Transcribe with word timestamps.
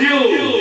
Brasil! 0.00 0.59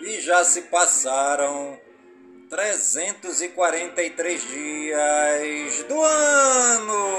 E 0.00 0.20
já 0.20 0.42
se 0.42 0.62
passaram 0.62 1.78
343 2.50 4.48
dias 4.48 5.84
do 5.84 6.02
ano. 6.02 7.12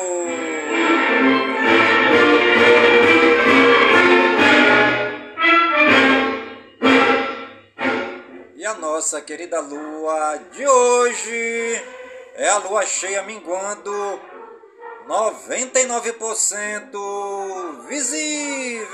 A 8.73 8.78
nossa 8.78 9.22
querida 9.22 9.59
lua 9.59 10.39
de 10.51 10.66
hoje 10.66 11.81
é 12.34 12.50
a 12.50 12.57
lua 12.57 12.84
cheia 12.85 13.22
minguando 13.22 14.19
99% 15.07 17.88
visível. 17.88 18.94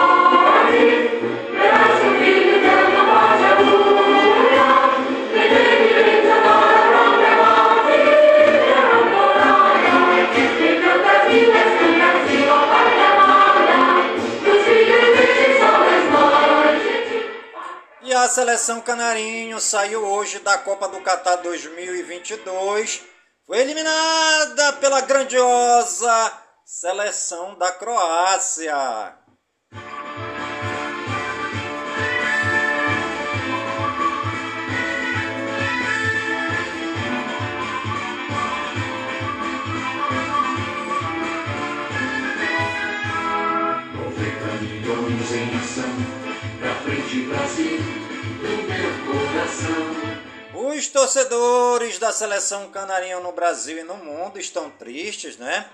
Seleção 18.31 18.79
canarinho 18.79 19.59
saiu 19.59 20.05
hoje 20.05 20.39
da 20.39 20.57
Copa 20.57 20.87
do 20.87 21.01
Catar 21.01 21.35
2022. 21.37 23.01
Foi 23.45 23.59
eliminada 23.59 24.73
pela 24.73 25.01
grandiosa 25.01 26.31
seleção 26.65 27.55
da 27.57 27.73
Croácia. 27.73 29.17
Brasil. 47.27 48.00
Os 50.53 50.87
torcedores 50.87 51.99
da 51.99 52.11
seleção 52.11 52.69
canarinho 52.71 53.21
no 53.21 53.31
Brasil 53.31 53.77
e 53.77 53.83
no 53.83 53.97
mundo 53.97 54.39
estão 54.39 54.69
tristes, 54.69 55.37
né? 55.37 55.69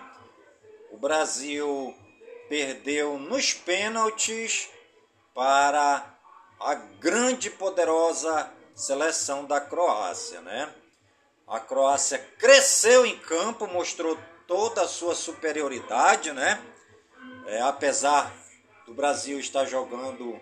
O 0.91 0.97
Brasil 0.97 1.95
perdeu 2.49 3.17
nos 3.17 3.53
pênaltis 3.53 4.69
para 5.33 6.03
a 6.59 6.73
grande 6.73 7.47
e 7.47 7.51
poderosa 7.51 8.51
seleção 8.75 9.45
da 9.45 9.61
Croácia, 9.61 10.41
né? 10.41 10.73
A 11.47 11.59
Croácia 11.59 12.19
cresceu 12.37 13.05
em 13.05 13.17
campo, 13.17 13.67
mostrou 13.67 14.17
toda 14.47 14.81
a 14.81 14.87
sua 14.87 15.15
superioridade, 15.15 16.31
né? 16.33 16.61
É, 17.45 17.61
apesar 17.61 18.33
do 18.85 18.93
Brasil 18.93 19.39
estar 19.39 19.65
jogando 19.65 20.39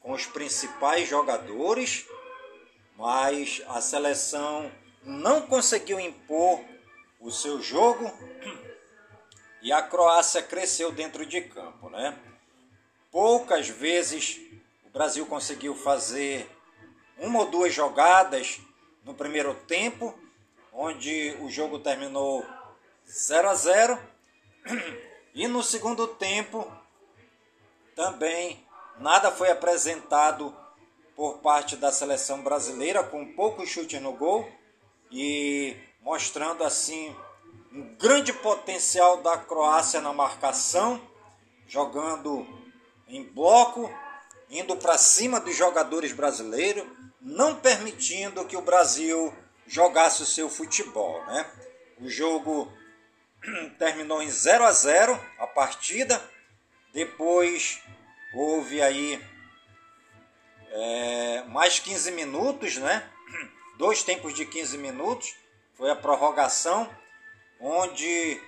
com 0.00 0.12
os 0.12 0.26
principais 0.26 1.08
jogadores, 1.08 2.06
mas 2.98 3.62
a 3.68 3.80
seleção 3.80 4.72
não 5.04 5.42
conseguiu 5.42 6.00
impor 6.00 6.60
o 7.20 7.30
seu 7.30 7.62
jogo 7.62 8.12
e 9.62 9.72
a 9.72 9.80
Croácia 9.80 10.42
cresceu 10.42 10.90
dentro 10.90 11.24
de 11.24 11.40
campo, 11.42 11.88
né? 11.88 12.18
Poucas 13.12 13.68
vezes 13.68 14.40
o 14.84 14.90
Brasil 14.90 15.24
conseguiu 15.26 15.76
fazer 15.76 16.50
uma 17.18 17.38
ou 17.40 17.46
duas 17.46 17.72
jogadas 17.72 18.60
no 19.04 19.14
primeiro 19.14 19.54
tempo, 19.54 20.18
onde 20.72 21.36
o 21.40 21.48
jogo 21.48 21.78
terminou 21.78 22.44
0 23.06 23.48
a 23.48 23.54
0 23.54 23.98
e 25.34 25.46
no 25.46 25.62
segundo 25.62 26.08
tempo 26.08 26.70
também 27.94 28.66
nada 28.98 29.30
foi 29.30 29.50
apresentado 29.50 30.54
por 31.18 31.38
parte 31.38 31.74
da 31.74 31.90
seleção 31.90 32.42
brasileira, 32.42 33.02
com 33.02 33.34
pouco 33.34 33.66
chute 33.66 33.98
no 33.98 34.12
gol 34.12 34.48
e 35.10 35.76
mostrando 36.00 36.62
assim 36.62 37.12
um 37.72 37.96
grande 37.96 38.32
potencial 38.32 39.16
da 39.16 39.36
Croácia 39.36 40.00
na 40.00 40.12
marcação, 40.12 41.02
jogando 41.66 42.46
em 43.08 43.24
bloco, 43.24 43.92
indo 44.48 44.76
para 44.76 44.96
cima 44.96 45.40
dos 45.40 45.56
jogadores 45.56 46.12
brasileiros, 46.12 46.86
não 47.20 47.56
permitindo 47.56 48.44
que 48.44 48.56
o 48.56 48.62
Brasil 48.62 49.34
jogasse 49.66 50.22
o 50.22 50.26
seu 50.26 50.48
futebol, 50.48 51.20
né? 51.26 51.50
O 52.00 52.08
jogo 52.08 52.72
terminou 53.76 54.22
em 54.22 54.30
0 54.30 54.64
a 54.64 54.70
0 54.70 55.20
a 55.40 55.48
partida. 55.48 56.22
Depois 56.92 57.82
houve 58.32 58.80
aí 58.80 59.20
é, 60.70 61.42
mais 61.48 61.78
15 61.78 62.10
minutos, 62.12 62.76
né? 62.76 63.08
Dois 63.76 64.02
tempos 64.02 64.34
de 64.34 64.44
15 64.44 64.78
minutos. 64.78 65.34
Foi 65.74 65.90
a 65.90 65.96
prorrogação, 65.96 66.88
onde 67.60 68.40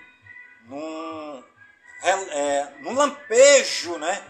num, 0.66 1.44
é, 2.02 2.74
num 2.80 2.94
lampejo, 2.94 3.98
né? 3.98 4.22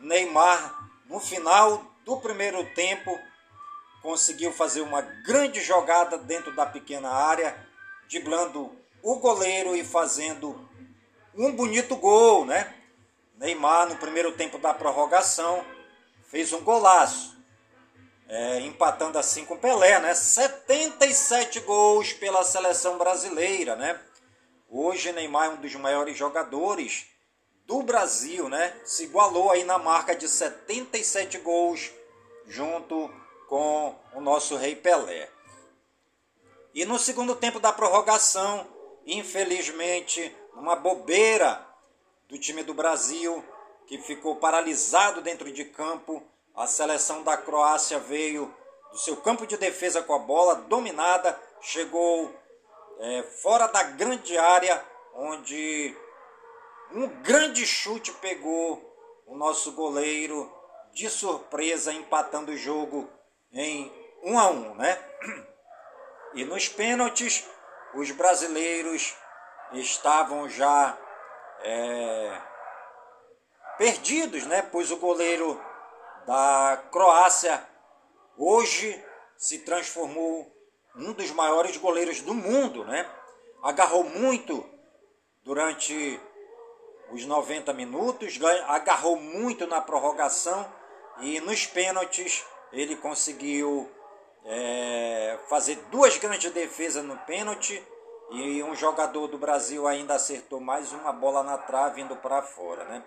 Neymar, 0.00 0.90
no 1.06 1.18
final 1.18 1.84
do 2.04 2.16
primeiro 2.18 2.64
tempo, 2.74 3.18
conseguiu 4.02 4.52
fazer 4.52 4.82
uma 4.82 5.00
grande 5.00 5.60
jogada 5.60 6.16
dentro 6.16 6.54
da 6.54 6.64
pequena 6.64 7.10
área, 7.10 7.56
driblando 8.08 8.70
o 9.02 9.16
goleiro 9.16 9.74
e 9.74 9.84
fazendo 9.84 10.68
um 11.34 11.52
bonito 11.52 11.96
gol, 11.96 12.44
né? 12.44 12.72
Neymar, 13.36 13.88
no 13.88 13.96
primeiro 13.96 14.32
tempo 14.32 14.58
da 14.58 14.72
prorrogação, 14.72 15.64
fez 16.26 16.52
um 16.52 16.62
golaço, 16.62 17.36
é, 18.28 18.60
empatando 18.60 19.18
assim 19.18 19.44
com 19.44 19.56
Pelé, 19.56 20.00
né? 20.00 20.14
77 20.14 21.60
gols 21.60 22.12
pela 22.12 22.44
seleção 22.44 22.98
brasileira, 22.98 23.76
né? 23.76 24.00
Hoje 24.68 25.12
Neymar 25.12 25.46
é 25.46 25.48
um 25.50 25.60
dos 25.60 25.74
maiores 25.76 26.16
jogadores 26.18 27.06
do 27.64 27.82
Brasil, 27.82 28.48
né? 28.48 28.74
Se 28.84 29.04
igualou 29.04 29.50
aí 29.50 29.64
na 29.64 29.78
marca 29.78 30.14
de 30.14 30.28
77 30.28 31.38
gols 31.38 31.90
junto 32.46 33.10
com 33.48 33.94
o 34.12 34.20
nosso 34.20 34.56
Rei 34.56 34.74
Pelé. 34.74 35.30
E 36.74 36.84
no 36.84 36.98
segundo 36.98 37.34
tempo 37.34 37.58
da 37.58 37.72
prorrogação, 37.72 38.66
infelizmente, 39.06 40.34
uma 40.54 40.76
bobeira 40.76 41.64
do 42.28 42.38
time 42.38 42.62
do 42.62 42.74
Brasil, 42.74 43.42
que 43.86 43.98
ficou 43.98 44.36
paralisado 44.36 45.20
dentro 45.20 45.50
de 45.50 45.64
campo, 45.64 46.22
a 46.54 46.66
seleção 46.66 47.22
da 47.22 47.36
Croácia 47.36 47.98
veio 47.98 48.52
do 48.90 48.98
seu 48.98 49.16
campo 49.16 49.46
de 49.46 49.56
defesa 49.56 50.02
com 50.02 50.14
a 50.14 50.18
bola 50.18 50.54
dominada, 50.54 51.38
chegou 51.60 52.34
é, 52.98 53.22
fora 53.42 53.66
da 53.66 53.82
grande 53.82 54.36
área, 54.38 54.82
onde 55.14 55.96
um 56.92 57.08
grande 57.22 57.66
chute 57.66 58.12
pegou 58.12 58.82
o 59.26 59.36
nosso 59.36 59.72
goleiro 59.72 60.50
de 60.92 61.10
surpresa, 61.10 61.92
empatando 61.92 62.52
o 62.52 62.56
jogo 62.56 63.08
em 63.52 63.92
1 64.22 64.32
um 64.32 64.38
a 64.38 64.50
1, 64.50 64.54
um, 64.54 64.74
né? 64.74 64.98
E 66.34 66.44
nos 66.44 66.68
pênaltis, 66.68 67.44
os 67.94 68.10
brasileiros 68.10 69.14
estavam 69.72 70.48
já 70.48 70.98
é, 71.60 72.42
perdidos, 73.78 74.44
né? 74.46 74.62
Pois 74.62 74.90
o 74.90 74.96
goleiro 74.96 75.60
da 76.26 76.82
Croácia 76.90 77.62
hoje 78.36 79.02
se 79.36 79.60
transformou 79.60 80.52
um 80.96 81.12
dos 81.12 81.30
maiores 81.30 81.76
goleiros 81.76 82.20
do 82.20 82.34
mundo, 82.34 82.84
né? 82.84 83.08
Agarrou 83.62 84.04
muito 84.04 84.64
durante 85.44 86.20
os 87.10 87.24
90 87.24 87.72
minutos, 87.72 88.38
agarrou 88.66 89.16
muito 89.16 89.66
na 89.66 89.80
prorrogação 89.80 90.66
e 91.20 91.40
nos 91.40 91.66
pênaltis 91.66 92.44
ele 92.72 92.96
conseguiu 92.96 93.90
é, 94.44 95.38
fazer 95.48 95.76
duas 95.90 96.16
grandes 96.18 96.50
defesas 96.52 97.04
no 97.04 97.16
pênalti 97.18 97.82
e 98.30 98.62
um 98.62 98.74
jogador 98.74 99.28
do 99.28 99.38
Brasil 99.38 99.86
ainda 99.86 100.14
acertou 100.14 100.60
mais 100.60 100.92
uma 100.92 101.12
bola 101.12 101.42
na 101.42 101.58
trave 101.58 102.00
indo 102.00 102.16
para 102.16 102.42
fora, 102.42 102.84
né? 102.84 103.04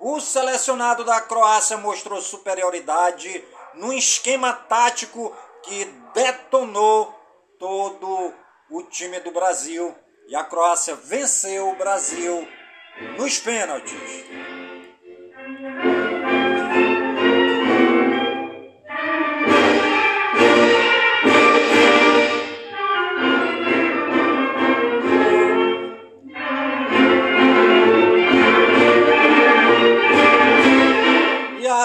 O 0.00 0.18
selecionado 0.18 1.04
da 1.04 1.20
Croácia 1.20 1.76
mostrou 1.76 2.22
superioridade 2.22 3.44
num 3.74 3.92
esquema 3.92 4.50
tático 4.50 5.36
que 5.62 5.84
detonou 6.14 7.14
todo 7.58 8.32
o 8.70 8.82
time 8.84 9.20
do 9.20 9.30
Brasil 9.30 9.94
e 10.26 10.34
a 10.34 10.42
Croácia 10.42 10.94
venceu 10.94 11.68
o 11.68 11.76
Brasil 11.76 12.48
nos 13.18 13.38
pênaltis. 13.38 14.00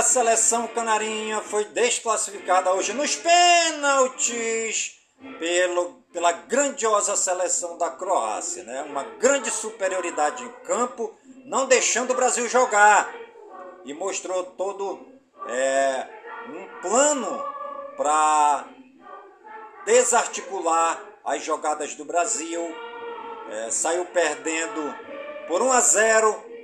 Seleção 0.06 0.68
canarinha 0.68 1.42
foi 1.42 1.66
desclassificada 1.66 2.72
hoje 2.72 2.94
nos 2.94 3.16
pênaltis 3.16 5.00
pelo, 5.40 6.04
pela 6.14 6.32
grandiosa 6.32 7.16
seleção 7.16 7.78
da 7.78 7.90
Croácia, 7.90 8.64
né? 8.64 8.84
Uma 8.84 9.04
grande 9.04 9.50
superioridade 9.50 10.44
em 10.44 10.52
campo, 10.64 11.14
não 11.46 11.66
deixando 11.66 12.12
o 12.12 12.16
Brasil 12.16 12.48
jogar 12.48 13.14
e 13.84 13.94
mostrou 13.94 14.44
todo 14.44 15.06
é, 15.48 16.08
um 16.50 16.82
plano 16.82 17.44
para 17.98 18.66
desarticular 19.86 21.04
as 21.26 21.44
jogadas 21.44 21.96
do 21.96 22.06
Brasil. 22.06 22.64
É, 23.50 23.72
saiu 23.72 24.06
perdendo 24.06 24.96
por 25.48 25.62
1 25.62 25.72
a 25.72 25.80
0 25.82 26.55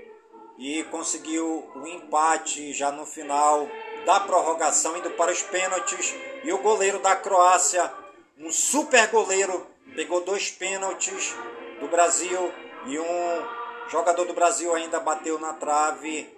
e 0.61 0.83
conseguiu 0.85 1.67
o 1.73 1.79
um 1.79 1.87
empate 1.87 2.71
já 2.71 2.91
no 2.91 3.03
final 3.03 3.67
da 4.05 4.19
prorrogação, 4.19 4.95
indo 4.95 5.09
para 5.11 5.31
os 5.31 5.41
pênaltis. 5.41 6.13
E 6.43 6.53
o 6.53 6.59
goleiro 6.59 6.99
da 6.99 7.15
Croácia, 7.15 7.91
um 8.37 8.51
super 8.51 9.07
goleiro, 9.07 9.65
pegou 9.95 10.21
dois 10.21 10.51
pênaltis 10.51 11.33
do 11.79 11.87
Brasil 11.87 12.53
e 12.85 12.99
um 12.99 13.43
jogador 13.89 14.25
do 14.25 14.35
Brasil 14.35 14.75
ainda 14.75 14.99
bateu 14.99 15.39
na 15.39 15.53
trave. 15.53 16.29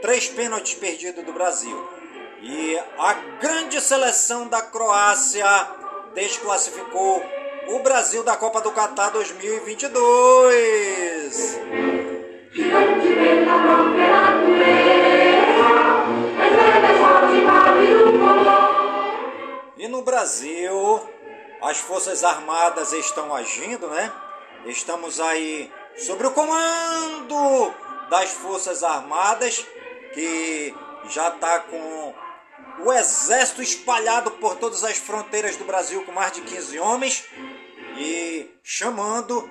Três 0.00 0.28
pênaltis 0.28 0.74
perdidos 0.74 1.24
do 1.24 1.32
Brasil. 1.32 1.76
E 2.42 2.78
a 2.96 3.12
grande 3.40 3.80
seleção 3.80 4.46
da 4.46 4.62
Croácia 4.62 5.44
desclassificou 6.14 7.20
o 7.68 7.80
Brasil 7.80 8.22
da 8.22 8.36
Copa 8.36 8.60
do 8.60 8.70
Catar 8.70 9.10
2022. 9.10 11.91
E 19.78 19.88
no 19.88 20.02
Brasil, 20.02 21.00
as 21.62 21.78
Forças 21.78 22.22
Armadas 22.22 22.92
estão 22.92 23.34
agindo, 23.34 23.88
né? 23.88 24.12
Estamos 24.66 25.18
aí 25.18 25.72
sobre 25.96 26.26
o 26.26 26.32
comando 26.32 27.72
das 28.10 28.32
Forças 28.32 28.82
Armadas, 28.84 29.66
que 30.12 30.74
já 31.08 31.28
está 31.28 31.60
com 31.60 32.14
o 32.80 32.92
exército 32.92 33.62
espalhado 33.62 34.30
por 34.32 34.56
todas 34.56 34.84
as 34.84 34.98
fronteiras 34.98 35.56
do 35.56 35.64
Brasil 35.64 36.04
com 36.04 36.12
mais 36.12 36.32
de 36.32 36.42
15 36.42 36.78
homens 36.78 37.24
e 37.96 38.50
chamando 38.62 39.48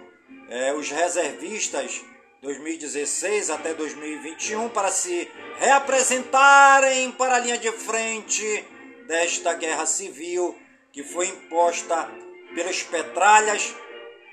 é, 0.50 0.72
os 0.74 0.92
reservistas 0.92 2.04
2016 2.42 3.52
até 3.52 3.72
2021 3.76 4.70
para 4.70 4.90
se 4.90 5.30
reapresentarem 5.60 7.12
para 7.12 7.36
a 7.36 7.40
linha 7.40 7.58
de 7.60 7.72
frente 7.72 8.68
desta 9.08 9.54
guerra 9.54 9.86
civil 9.86 10.58
que 10.92 11.04
foi 11.04 11.28
imposta 11.28 12.10
pelas 12.56 12.82
petralhas, 12.82 13.76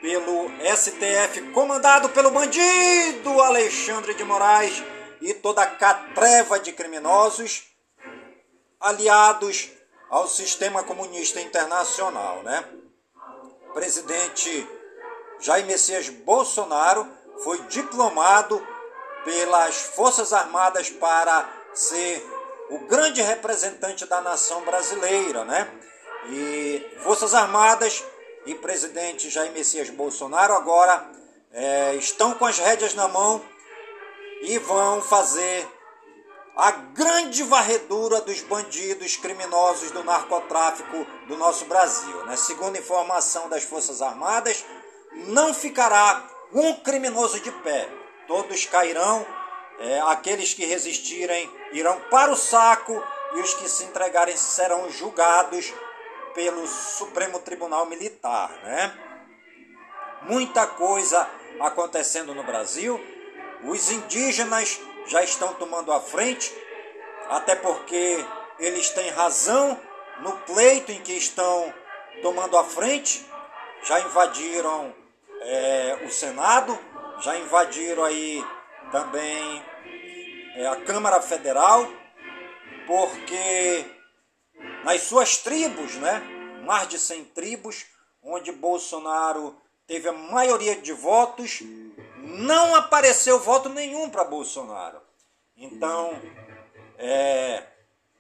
pelo 0.01 0.49
STF, 0.75 1.53
comandado 1.53 2.09
pelo 2.09 2.31
bandido 2.31 3.43
Alexandre 3.43 4.15
de 4.15 4.25
Moraes 4.25 4.83
e 5.21 5.35
toda 5.35 5.63
a 5.63 5.67
catreva 5.67 6.59
de 6.59 6.73
criminosos 6.73 7.65
aliados 8.81 9.71
ao 10.09 10.27
sistema 10.27 10.83
comunista 10.83 11.43
internacional, 11.43 12.43
né? 12.43 12.65
Presidente 13.75 14.67
Jair 15.41 15.67
Messias 15.67 16.09
Bolsonaro 16.09 17.18
foi 17.43 17.59
diplomado 17.63 18.67
pelas 19.25 19.77
Forças 19.77 20.33
Armadas 20.33 20.91
para 20.91 21.49
ser 21.75 22.27
o 22.71 22.81
grande 22.81 23.23
representante 23.23 24.07
da 24.07 24.21
nação 24.21 24.63
brasileira, 24.63 25.45
né? 25.45 25.71
E 26.31 26.99
Forças 27.03 27.35
Armadas 27.35 28.05
e 28.47 28.55
presidente 28.55 29.31
Jair 29.31 29.53
Messias 29.53 29.91
Bolsonaro 29.91 30.55
agora 30.55 31.11
é, 31.53 31.95
estão 31.95 32.35
com 32.35 32.45
as 32.45 32.59
rédeas 32.59 32.95
na 32.95 33.09
mão 33.09 33.43
e 34.43 34.59
vão 34.59 35.01
fazer 35.03 35.67
a 36.57 36.73
grande 36.73 37.43
varredura 37.45 38.21
dos 38.21 38.41
bandidos 38.41 39.17
criminosos 39.17 39.93
do 39.93 40.03
narcotráfico 40.03 41.07
do 41.29 41.37
nosso 41.37 41.65
Brasil. 41.67 42.25
Né? 42.27 42.37
Segundo 42.37 42.77
informação 42.77 43.49
das 43.49 43.63
Forças 43.63 44.03
Armadas, 44.03 44.65
não 45.29 45.55
ficará 45.55 46.29
um 46.53 46.75
criminoso 46.75 47.41
de 47.41 47.51
pé. 47.51 47.89
Todos 48.27 48.67
cairão, 48.67 49.27
é, 49.79 50.01
aqueles 50.01 50.55
que 50.55 50.65
resistirem 50.65 51.51
irão 51.73 52.01
para 52.11 52.31
o 52.33 52.37
saco 52.37 53.03
e 53.35 53.41
os 53.41 53.55
que 53.55 53.69
se 53.69 53.85
entregarem 53.85 54.37
serão 54.37 54.91
julgados 54.91 55.73
pelo 56.35 56.67
Supremo 56.67 57.39
Tribunal 57.41 57.87
Militar. 57.87 58.51
Né? 58.63 58.99
Muita 60.23 60.67
coisa 60.67 61.29
acontecendo 61.61 62.35
no 62.35 62.43
Brasil. 62.43 63.01
Os 63.65 63.91
indígenas 63.91 64.81
já 65.07 65.23
estão 65.23 65.55
tomando 65.55 65.93
a 65.93 66.01
frente, 66.01 66.55
até 67.29 67.55
porque 67.57 68.25
eles 68.59 68.91
têm 68.91 69.11
razão 69.11 69.79
no 70.21 70.33
pleito 70.39 70.93
em 70.93 71.01
que 71.01 71.13
estão 71.13 71.73
tomando 72.23 72.57
a 72.57 72.65
frente. 72.65 73.27
Já 73.85 74.01
invadiram 74.01 74.95
é, 75.41 76.05
o 76.07 76.11
Senado, 76.11 76.79
já 77.21 77.37
invadiram 77.39 78.05
aí 78.05 78.45
também 78.91 79.63
é, 80.57 80.67
a 80.67 80.77
Câmara 80.77 81.21
Federal, 81.21 81.89
porque 82.87 83.85
nas 84.85 85.03
suas 85.03 85.39
tribos, 85.39 85.95
né, 85.97 86.21
mais 86.65 86.89
de 86.89 86.99
100 86.99 87.25
tribos, 87.27 87.87
onde 88.23 88.53
Bolsonaro 88.53 89.57
teve 89.87 90.09
a 90.09 90.13
maioria 90.13 90.77
de 90.77 90.93
votos, 90.93 91.63
não 92.17 92.75
apareceu 92.75 93.39
voto 93.39 93.69
nenhum 93.69 94.11
para 94.11 94.25
Bolsonaro. 94.25 95.01
Então, 95.57 96.21
é, 96.99 97.65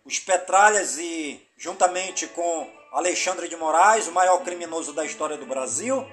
os 0.05 0.19
Petralhas 0.19 0.99
e 0.99 1.47
juntamente 1.57 2.27
com 2.29 2.71
Alexandre 2.93 3.49
de 3.49 3.57
Moraes, 3.57 4.07
o 4.07 4.13
maior 4.13 4.43
criminoso 4.43 4.93
da 4.93 5.05
história 5.05 5.37
do 5.37 5.45
Brasil, 5.45 6.07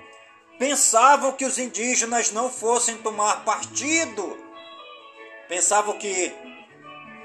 pensavam 0.58 1.32
que 1.32 1.46
os 1.46 1.58
indígenas 1.58 2.32
não 2.32 2.50
fossem 2.50 2.98
tomar 2.98 3.44
partido. 3.44 4.38
Pensavam 5.48 5.98
que 5.98 6.34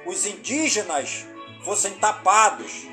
os 0.07 0.27
indígenas 0.27 1.27
fossem 1.65 1.93
tapados. 1.95 2.85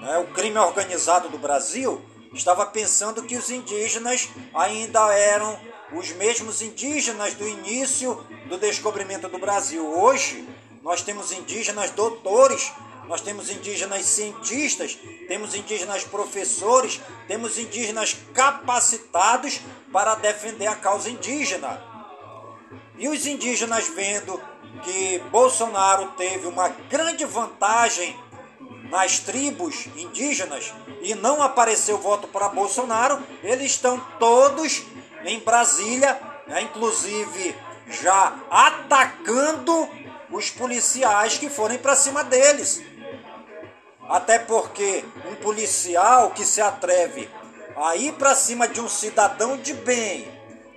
Né? 0.00 0.18
O 0.18 0.26
crime 0.32 0.58
organizado 0.58 1.28
do 1.28 1.38
Brasil 1.38 2.02
estava 2.32 2.66
pensando 2.66 3.22
que 3.22 3.36
os 3.36 3.50
indígenas 3.50 4.28
ainda 4.54 5.12
eram 5.14 5.58
os 5.92 6.10
mesmos 6.12 6.62
indígenas 6.62 7.34
do 7.34 7.46
início 7.46 8.14
do 8.48 8.58
descobrimento 8.58 9.28
do 9.28 9.38
Brasil. 9.38 9.86
Hoje, 9.86 10.46
nós 10.82 11.02
temos 11.02 11.32
indígenas 11.32 11.90
doutores, 11.90 12.72
nós 13.08 13.20
temos 13.20 13.50
indígenas 13.50 14.04
cientistas, 14.04 14.98
temos 15.28 15.54
indígenas 15.54 16.04
professores, 16.04 17.00
temos 17.28 17.58
indígenas 17.58 18.16
capacitados 18.34 19.60
para 19.92 20.14
defender 20.16 20.66
a 20.66 20.74
causa 20.74 21.08
indígena. 21.08 21.82
E 22.98 23.08
os 23.08 23.26
indígenas 23.26 23.88
vendo 23.88 24.40
que 24.82 25.18
Bolsonaro 25.30 26.08
teve 26.16 26.46
uma 26.46 26.68
grande 26.68 27.24
vantagem 27.24 28.18
nas 28.90 29.18
tribos 29.18 29.86
indígenas 29.96 30.72
e 31.00 31.14
não 31.14 31.42
apareceu 31.42 31.98
voto 31.98 32.26
para 32.28 32.48
Bolsonaro, 32.48 33.22
eles 33.42 33.72
estão 33.72 34.00
todos 34.18 34.84
em 35.24 35.40
Brasília, 35.40 36.20
né, 36.46 36.62
inclusive 36.62 37.54
já 37.88 38.34
atacando 38.50 39.88
os 40.30 40.50
policiais 40.50 41.38
que 41.38 41.48
forem 41.48 41.78
para 41.78 41.94
cima 41.94 42.24
deles. 42.24 42.82
Até 44.08 44.38
porque 44.38 45.04
um 45.30 45.34
policial 45.36 46.30
que 46.30 46.44
se 46.44 46.60
atreve 46.60 47.28
a 47.76 47.96
ir 47.96 48.12
para 48.12 48.34
cima 48.34 48.68
de 48.68 48.80
um 48.80 48.88
cidadão 48.88 49.56
de 49.56 49.74
bem, 49.74 50.26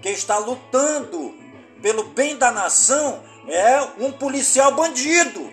que 0.02 0.10
está 0.10 0.38
lutando 0.38 1.36
pelo 1.82 2.06
bem 2.06 2.36
da 2.36 2.52
nação, 2.52 3.24
é 3.48 3.82
um 4.00 4.12
policial 4.12 4.74
bandido. 4.74 5.52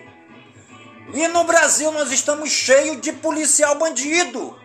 E 1.15 1.29
no 1.29 1.45
Brasil 1.45 1.93
nós 1.93 2.11
estamos 2.11 2.51
cheios 2.51 3.01
de 3.01 3.13
policial 3.13 3.77
bandido. 3.77 4.59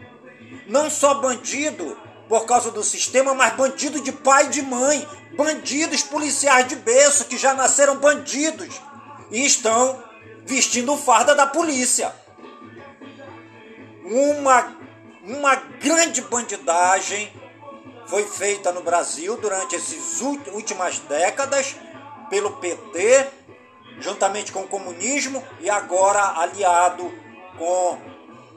Não 0.67 0.89
só 0.89 1.15
bandido 1.15 1.97
por 2.27 2.45
causa 2.45 2.71
do 2.71 2.83
sistema, 2.83 3.33
mas 3.33 3.53
bandido 3.53 4.01
de 4.01 4.11
pai 4.11 4.45
e 4.45 4.49
de 4.49 4.61
mãe. 4.61 5.07
Bandidos 5.35 6.03
policiais 6.03 6.67
de 6.67 6.75
berço 6.75 7.25
que 7.25 7.37
já 7.37 7.53
nasceram 7.53 7.97
bandidos 7.97 8.81
e 9.29 9.45
estão 9.45 10.03
vestindo 10.45 10.97
farda 10.97 11.35
da 11.35 11.45
polícia. 11.45 12.13
Uma, 14.03 14.75
uma 15.24 15.55
grande 15.55 16.22
bandidagem 16.22 17.31
foi 18.08 18.24
feita 18.24 18.72
no 18.72 18.81
Brasil 18.81 19.38
durante 19.38 19.75
essas 19.75 20.22
últimas 20.22 21.00
décadas 21.00 21.75
pelo 22.29 22.58
PT 22.58 23.41
juntamente 24.01 24.51
com 24.51 24.62
o 24.62 24.67
comunismo 24.67 25.43
e 25.60 25.70
agora 25.70 26.39
aliado 26.39 27.12
com 27.58 27.98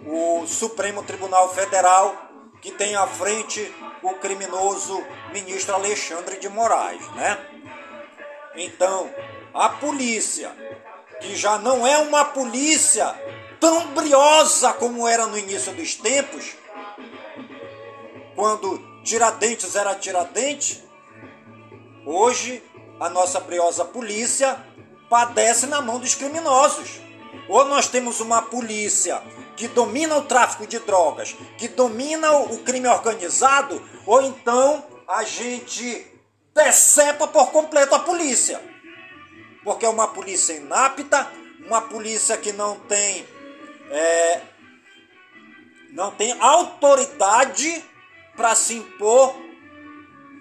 o 0.06 0.46
Supremo 0.46 1.02
Tribunal 1.02 1.52
Federal, 1.54 2.16
que 2.60 2.70
tem 2.70 2.96
à 2.96 3.06
frente 3.06 3.72
o 4.02 4.14
criminoso 4.14 5.04
ministro 5.32 5.74
Alexandre 5.74 6.38
de 6.38 6.48
Moraes, 6.48 7.06
né? 7.12 7.38
Então, 8.56 9.10
a 9.52 9.68
polícia, 9.68 10.50
que 11.20 11.36
já 11.36 11.58
não 11.58 11.86
é 11.86 11.98
uma 11.98 12.24
polícia 12.24 13.14
tão 13.64 13.94
briosa 13.94 14.74
como 14.74 15.08
era 15.08 15.26
no 15.26 15.38
início 15.38 15.72
dos 15.72 15.94
tempos, 15.94 16.54
quando 18.36 18.78
Tiradentes 19.02 19.74
era 19.74 19.94
Tiradentes, 19.94 20.82
hoje 22.04 22.62
a 23.00 23.08
nossa 23.08 23.40
briosa 23.40 23.82
polícia 23.82 24.62
padece 25.08 25.66
na 25.66 25.80
mão 25.80 25.98
dos 25.98 26.14
criminosos. 26.14 27.00
Ou 27.48 27.64
nós 27.64 27.88
temos 27.88 28.20
uma 28.20 28.42
polícia 28.42 29.22
que 29.56 29.66
domina 29.66 30.18
o 30.18 30.24
tráfico 30.24 30.66
de 30.66 30.78
drogas, 30.80 31.34
que 31.56 31.66
domina 31.68 32.32
o 32.32 32.58
crime 32.58 32.88
organizado, 32.88 33.82
ou 34.04 34.20
então 34.20 34.84
a 35.08 35.24
gente 35.24 36.06
decepa 36.54 37.26
por 37.26 37.50
completo 37.50 37.94
a 37.94 38.00
polícia. 38.00 38.60
Porque 39.64 39.86
é 39.86 39.88
uma 39.88 40.08
polícia 40.08 40.52
inapta, 40.52 41.26
uma 41.66 41.80
polícia 41.80 42.36
que 42.36 42.52
não 42.52 42.78
tem 42.80 43.26
é, 43.94 44.42
não 45.92 46.10
tem 46.10 46.32
autoridade 46.40 47.84
para 48.36 48.54
se 48.56 48.74
impor 48.74 49.36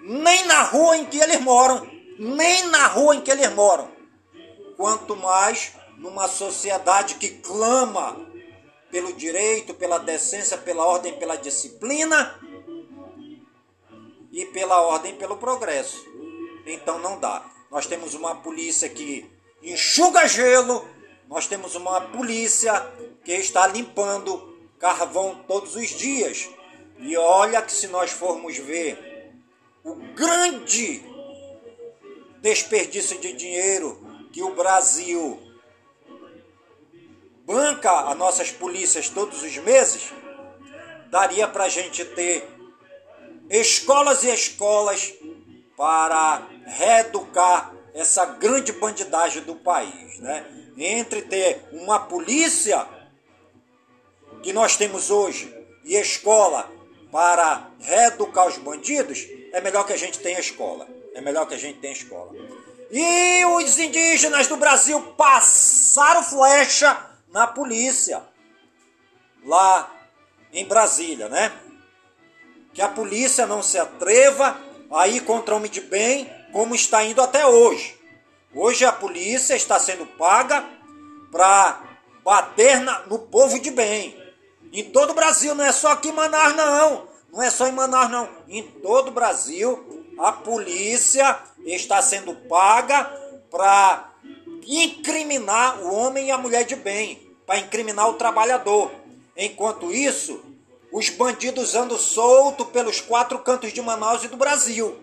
nem 0.02 0.44
na 0.46 0.62
rua 0.64 0.96
em 0.96 1.06
que 1.06 1.18
eles 1.18 1.40
moram, 1.40 1.86
nem 2.18 2.64
na 2.64 2.88
rua 2.88 3.14
em 3.14 3.20
que 3.20 3.30
eles 3.30 3.50
moram 3.52 3.88
quanto 4.76 5.14
mais 5.16 5.72
numa 5.96 6.26
sociedade 6.26 7.14
que 7.14 7.28
clama 7.28 8.28
pelo 8.90 9.12
direito, 9.12 9.72
pela 9.72 9.98
decência, 9.98 10.58
pela 10.58 10.84
ordem, 10.84 11.16
pela 11.18 11.36
disciplina 11.36 12.38
e 14.32 14.44
pela 14.46 14.80
ordem, 14.80 15.14
pelo 15.14 15.36
progresso. 15.36 16.04
Então 16.66 16.98
não 16.98 17.20
dá. 17.20 17.44
Nós 17.70 17.86
temos 17.86 18.14
uma 18.14 18.36
polícia 18.36 18.88
que 18.88 19.30
enxuga 19.62 20.26
gelo, 20.26 20.86
nós 21.28 21.46
temos 21.46 21.74
uma 21.74 22.00
polícia 22.00 22.86
que 23.24 23.32
está 23.32 23.66
limpando 23.66 24.54
carvão 24.78 25.42
todos 25.48 25.74
os 25.76 25.88
dias. 25.90 26.48
E 26.98 27.16
olha 27.16 27.62
que 27.62 27.72
se 27.72 27.86
nós 27.88 28.10
formos 28.10 28.56
ver 28.58 29.32
o 29.82 29.94
grande 29.94 31.02
desperdício 32.40 33.18
de 33.18 33.32
dinheiro 33.32 33.98
que 34.32 34.42
o 34.42 34.54
Brasil 34.54 35.40
banca 37.44 38.08
as 38.10 38.16
nossas 38.16 38.50
polícias 38.50 39.08
todos 39.08 39.42
os 39.42 39.56
meses, 39.58 40.12
daria 41.10 41.46
para 41.46 41.64
a 41.64 41.68
gente 41.68 42.04
ter 42.04 42.48
escolas 43.48 44.24
e 44.24 44.30
escolas 44.30 45.12
para 45.76 46.46
reeducar 46.66 47.74
essa 47.94 48.24
grande 48.24 48.72
bandidagem 48.72 49.42
do 49.42 49.54
país. 49.54 50.18
Né? 50.18 50.44
Entre 50.76 51.22
ter 51.22 51.64
uma 51.72 52.00
polícia 52.00 52.86
que 54.44 54.52
nós 54.52 54.76
temos 54.76 55.10
hoje 55.10 55.52
e 55.84 55.96
escola 55.96 56.70
para 57.10 57.70
reeducar 57.80 58.46
os 58.46 58.58
bandidos, 58.58 59.26
é 59.52 59.60
melhor 59.60 59.86
que 59.86 59.92
a 59.94 59.96
gente 59.96 60.18
tenha 60.18 60.38
escola. 60.38 60.86
É 61.14 61.20
melhor 61.20 61.46
que 61.46 61.54
a 61.54 61.58
gente 61.58 61.78
tenha 61.78 61.92
escola. 61.92 62.32
E 62.90 63.44
os 63.46 63.78
indígenas 63.78 64.46
do 64.46 64.56
Brasil 64.56 65.00
passaram 65.16 66.22
flecha 66.22 66.96
na 67.28 67.46
polícia 67.46 68.22
lá 69.44 69.90
em 70.52 70.66
Brasília, 70.66 71.28
né? 71.28 71.52
Que 72.74 72.82
a 72.82 72.88
polícia 72.88 73.46
não 73.46 73.62
se 73.62 73.78
atreva 73.78 74.60
a 74.90 75.08
ir 75.08 75.20
contra 75.20 75.54
homem 75.54 75.70
de 75.70 75.80
bem 75.80 76.30
como 76.52 76.74
está 76.74 77.02
indo 77.02 77.22
até 77.22 77.46
hoje. 77.46 77.98
Hoje 78.54 78.84
a 78.84 78.92
polícia 78.92 79.54
está 79.54 79.80
sendo 79.80 80.04
paga 80.04 80.64
para 81.32 81.80
bater 82.22 82.80
na, 82.80 83.00
no 83.06 83.18
povo 83.18 83.58
de 83.58 83.70
bem. 83.70 84.23
Em 84.74 84.82
todo 84.90 85.10
o 85.10 85.14
Brasil, 85.14 85.54
não 85.54 85.64
é 85.64 85.70
só 85.70 85.92
aqui 85.92 86.08
em 86.08 86.12
Manaus, 86.12 86.56
não. 86.56 87.06
Não 87.32 87.40
é 87.40 87.48
só 87.48 87.68
em 87.68 87.72
Manaus, 87.72 88.10
não. 88.10 88.28
Em 88.48 88.60
todo 88.60 89.06
o 89.06 89.12
Brasil, 89.12 90.04
a 90.18 90.32
polícia 90.32 91.38
está 91.64 92.02
sendo 92.02 92.34
paga 92.34 93.04
para 93.48 94.12
incriminar 94.66 95.80
o 95.80 95.94
homem 95.94 96.26
e 96.26 96.30
a 96.32 96.38
mulher 96.38 96.64
de 96.64 96.74
bem, 96.74 97.36
para 97.46 97.60
incriminar 97.60 98.08
o 98.08 98.14
trabalhador. 98.14 98.90
Enquanto 99.36 99.92
isso, 99.92 100.44
os 100.90 101.08
bandidos 101.08 101.76
andam 101.76 101.96
soltos 101.96 102.66
pelos 102.66 103.00
quatro 103.00 103.38
cantos 103.38 103.72
de 103.72 103.80
Manaus 103.80 104.24
e 104.24 104.28
do 104.28 104.36
Brasil. 104.36 104.98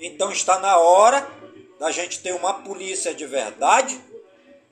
Então 0.00 0.32
está 0.32 0.58
na 0.58 0.76
hora 0.78 1.30
da 1.78 1.92
gente 1.92 2.20
ter 2.20 2.34
uma 2.34 2.54
polícia 2.54 3.14
de 3.14 3.24
verdade, 3.24 4.00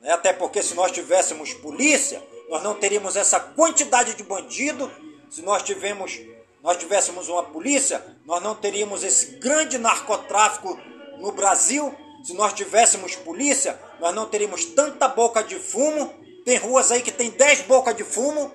né? 0.01 0.11
até 0.11 0.33
porque 0.33 0.61
se 0.61 0.73
nós 0.73 0.91
tivéssemos 0.91 1.53
polícia, 1.53 2.21
nós 2.49 2.63
não 2.63 2.73
teríamos 2.73 3.15
essa 3.15 3.39
quantidade 3.39 4.15
de 4.15 4.23
bandido. 4.23 4.91
Se 5.29 5.43
nós 5.43 5.61
tivemos, 5.61 6.19
nós 6.63 6.77
tivéssemos 6.77 7.29
uma 7.29 7.43
polícia, 7.43 8.03
nós 8.25 8.41
não 8.41 8.55
teríamos 8.55 9.03
esse 9.03 9.37
grande 9.37 9.77
narcotráfico 9.77 10.77
no 11.19 11.31
Brasil. 11.31 11.93
Se 12.23 12.33
nós 12.33 12.51
tivéssemos 12.53 13.15
polícia, 13.15 13.79
nós 13.99 14.13
não 14.13 14.25
teríamos 14.25 14.65
tanta 14.65 15.07
boca 15.07 15.43
de 15.43 15.59
fumo. 15.59 16.11
Tem 16.43 16.57
ruas 16.57 16.91
aí 16.91 17.03
que 17.03 17.11
tem 17.11 17.29
10 17.29 17.61
bocas 17.61 17.95
de 17.95 18.03
fumo. 18.03 18.51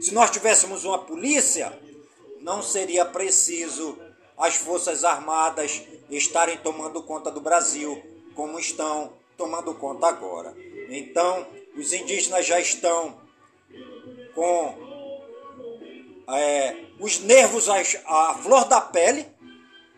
Se 0.00 0.14
nós 0.14 0.30
tivéssemos 0.30 0.84
uma 0.84 0.98
polícia, 0.98 1.76
não 2.40 2.62
seria 2.62 3.04
preciso 3.04 3.98
as 4.38 4.56
Forças 4.56 5.04
Armadas 5.04 5.82
estarem 6.08 6.56
tomando 6.58 7.02
conta 7.02 7.30
do 7.30 7.40
Brasil, 7.40 8.00
como 8.34 8.58
estão 8.58 9.12
tomando 9.36 9.74
conta 9.74 10.06
agora. 10.06 10.54
Então, 10.88 11.46
os 11.76 11.92
indígenas 11.92 12.46
já 12.46 12.60
estão 12.60 13.20
com 14.34 14.82
é, 16.28 16.76
os 16.98 17.18
nervos 17.20 17.68
à, 17.68 18.34
flor 18.34 18.64
da 18.66 18.80
pele, 18.80 19.26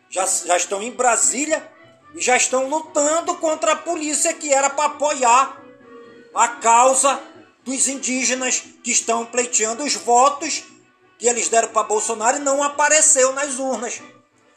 já, 0.09 0.25
já 0.26 0.57
estão 0.57 0.83
em 0.83 0.90
Brasília 0.90 1.71
e 2.14 2.21
já 2.21 2.37
estão 2.37 2.69
lutando 2.69 3.35
contra 3.37 3.73
a 3.73 3.76
polícia 3.76 4.33
que 4.33 4.52
era 4.52 4.71
para 4.71 4.87
apoiar 4.87 5.62
a 6.35 6.49
causa 6.49 7.21
dos 7.64 7.88
indígenas 7.88 8.62
que 8.83 8.90
estão 8.90 9.25
pleiteando 9.25 9.85
os 9.85 9.95
votos 9.95 10.64
que 11.19 11.26
eles 11.26 11.49
deram 11.49 11.69
para 11.69 11.85
Bolsonaro 11.85 12.37
e 12.37 12.40
não 12.40 12.62
apareceu 12.62 13.33
nas 13.33 13.59
urnas. 13.59 14.00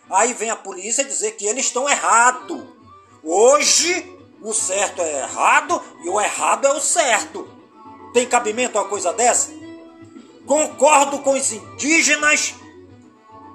Aí 0.10 0.34
vem 0.34 0.50
a 0.50 0.56
polícia 0.56 1.04
dizer 1.04 1.32
que 1.34 1.46
eles 1.46 1.66
estão 1.66 1.88
errados. 1.90 2.64
Hoje 3.24 4.17
o 4.48 4.54
certo 4.54 5.02
é 5.02 5.20
errado 5.20 5.82
e 6.02 6.10
o 6.10 6.22
errado 6.22 6.66
é 6.66 6.72
o 6.72 6.80
certo. 6.80 7.46
Tem 8.14 8.26
cabimento 8.26 8.78
uma 8.78 8.88
coisa 8.88 9.12
dessa? 9.12 9.52
Concordo 10.46 11.20
com 11.20 11.34
os 11.34 11.52
indígenas 11.52 12.56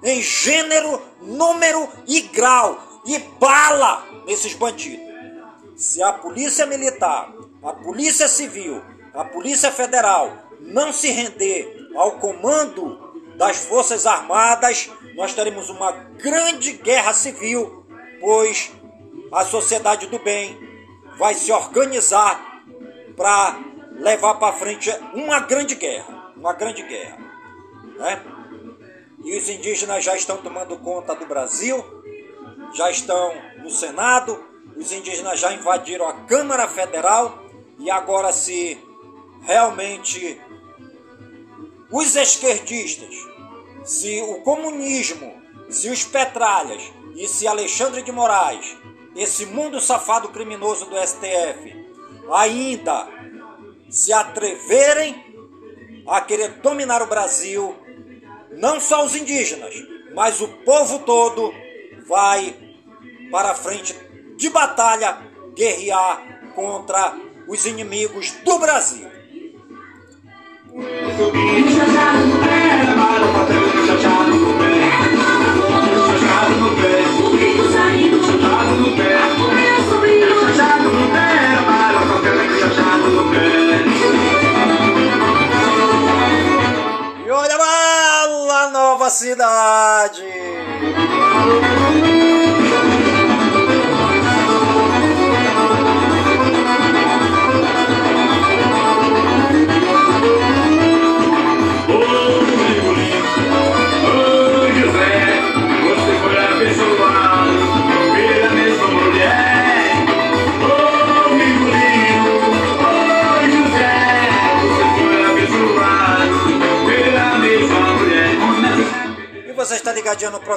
em 0.02 0.20
gênero, 0.20 1.00
número 1.22 1.88
e 2.06 2.20
grau 2.20 2.78
e 3.06 3.18
bala 3.18 4.06
nesses 4.26 4.52
bandidos. 4.52 5.02
Se 5.76 6.02
a 6.02 6.12
polícia 6.12 6.66
militar, 6.66 7.32
a 7.62 7.72
polícia 7.72 8.28
civil, 8.28 8.82
a 9.14 9.24
polícia 9.24 9.72
federal 9.72 10.36
não 10.60 10.92
se 10.92 11.08
render 11.10 11.88
ao 11.96 12.18
comando 12.18 13.34
das 13.38 13.64
Forças 13.64 14.04
Armadas, 14.04 14.90
nós 15.14 15.32
teremos 15.32 15.70
uma 15.70 15.90
grande 15.90 16.74
guerra 16.74 17.14
civil, 17.14 17.86
pois 18.20 18.70
a 19.32 19.42
sociedade 19.46 20.06
do 20.08 20.18
bem 20.18 20.71
vai 21.18 21.34
se 21.34 21.52
organizar 21.52 22.64
para 23.16 23.58
levar 23.92 24.34
para 24.34 24.52
frente 24.52 24.90
uma 25.14 25.40
grande 25.40 25.74
guerra, 25.74 26.32
uma 26.36 26.52
grande 26.52 26.82
guerra, 26.82 27.18
né? 27.98 28.22
E 29.24 29.36
os 29.36 29.48
indígenas 29.48 30.04
já 30.04 30.16
estão 30.16 30.38
tomando 30.38 30.76
conta 30.78 31.14
do 31.14 31.26
Brasil, 31.26 31.84
já 32.74 32.90
estão 32.90 33.32
no 33.58 33.70
Senado, 33.70 34.42
os 34.76 34.90
indígenas 34.90 35.38
já 35.38 35.52
invadiram 35.52 36.08
a 36.08 36.24
Câmara 36.24 36.66
Federal 36.66 37.44
e 37.78 37.90
agora 37.90 38.32
se 38.32 38.76
realmente 39.42 40.40
os 41.90 42.16
esquerdistas 42.16 43.32
se 43.84 44.20
o 44.22 44.40
comunismo, 44.42 45.32
se 45.68 45.88
os 45.90 46.04
petralhas 46.04 46.82
e 47.16 47.26
se 47.26 47.46
Alexandre 47.46 48.02
de 48.02 48.12
Moraes, 48.12 48.76
esse 49.14 49.46
mundo 49.46 49.80
safado 49.80 50.28
criminoso 50.28 50.86
do 50.86 50.96
STF, 50.96 51.74
ainda 52.32 53.08
se 53.90 54.12
atreverem 54.12 55.32
a 56.06 56.20
querer 56.20 56.60
dominar 56.60 57.02
o 57.02 57.06
Brasil, 57.06 57.76
não 58.52 58.80
só 58.80 59.04
os 59.04 59.14
indígenas, 59.14 59.74
mas 60.14 60.40
o 60.40 60.48
povo 60.48 61.00
todo 61.00 61.52
vai 62.06 62.54
para 63.30 63.50
a 63.50 63.54
frente 63.54 63.94
de 64.36 64.50
batalha 64.50 65.18
guerrear 65.54 66.52
contra 66.54 67.14
os 67.48 67.66
inimigos 67.66 68.32
do 68.44 68.58
Brasil. 68.58 69.10
Cidade! 89.22 90.22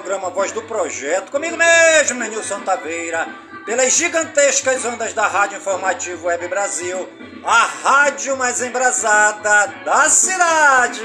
Programa 0.06 0.30
Voz 0.30 0.52
do 0.52 0.62
Projeto, 0.62 1.32
comigo 1.32 1.58
mesmo, 1.58 2.20
Nenilson 2.20 2.60
Taveira, 2.60 3.28
pelas 3.66 3.92
gigantescas 3.94 4.86
ondas 4.86 5.14
da 5.14 5.26
Rádio 5.26 5.58
Informativo 5.58 6.28
Web 6.28 6.48
Brasil, 6.48 7.10
a 7.44 7.66
rádio 7.66 8.38
mais 8.38 8.62
embrasada 8.62 9.66
da 9.84 10.08
cidade. 10.08 11.02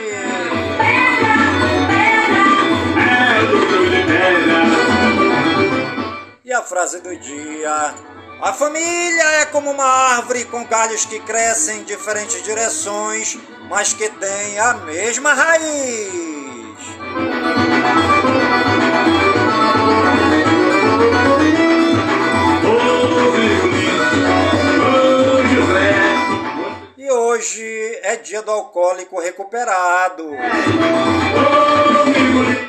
E 6.45 6.53
a 6.53 6.61
frase 6.61 7.01
do 7.01 7.17
dia: 7.17 7.95
A 8.43 8.53
família 8.53 9.25
é 9.41 9.47
como 9.47 9.71
uma 9.71 9.83
árvore 10.17 10.45
com 10.45 10.63
galhos 10.67 11.07
que 11.07 11.19
crescem 11.21 11.79
em 11.79 11.85
diferentes 11.85 12.43
direções, 12.43 13.39
mas 13.71 13.95
que 13.95 14.11
tem 14.11 14.59
a 14.59 14.75
mesma 14.75 15.33
raiz. 15.33 16.30
Hoje 27.31 28.01
é 28.03 28.17
dia 28.17 28.43
do 28.43 28.51
alcoólico 28.51 29.21
recuperado. 29.21 30.31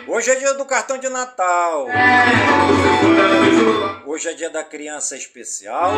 Hoje 0.08 0.30
é 0.30 0.36
dia 0.36 0.54
do 0.54 0.66
cartão 0.66 1.00
de 1.00 1.10
Natal. 1.10 1.88
Hoje 4.06 4.30
é 4.30 4.34
dia 4.34 4.52
da 4.52 4.64
criança 4.64 5.16
especial. 5.16 5.94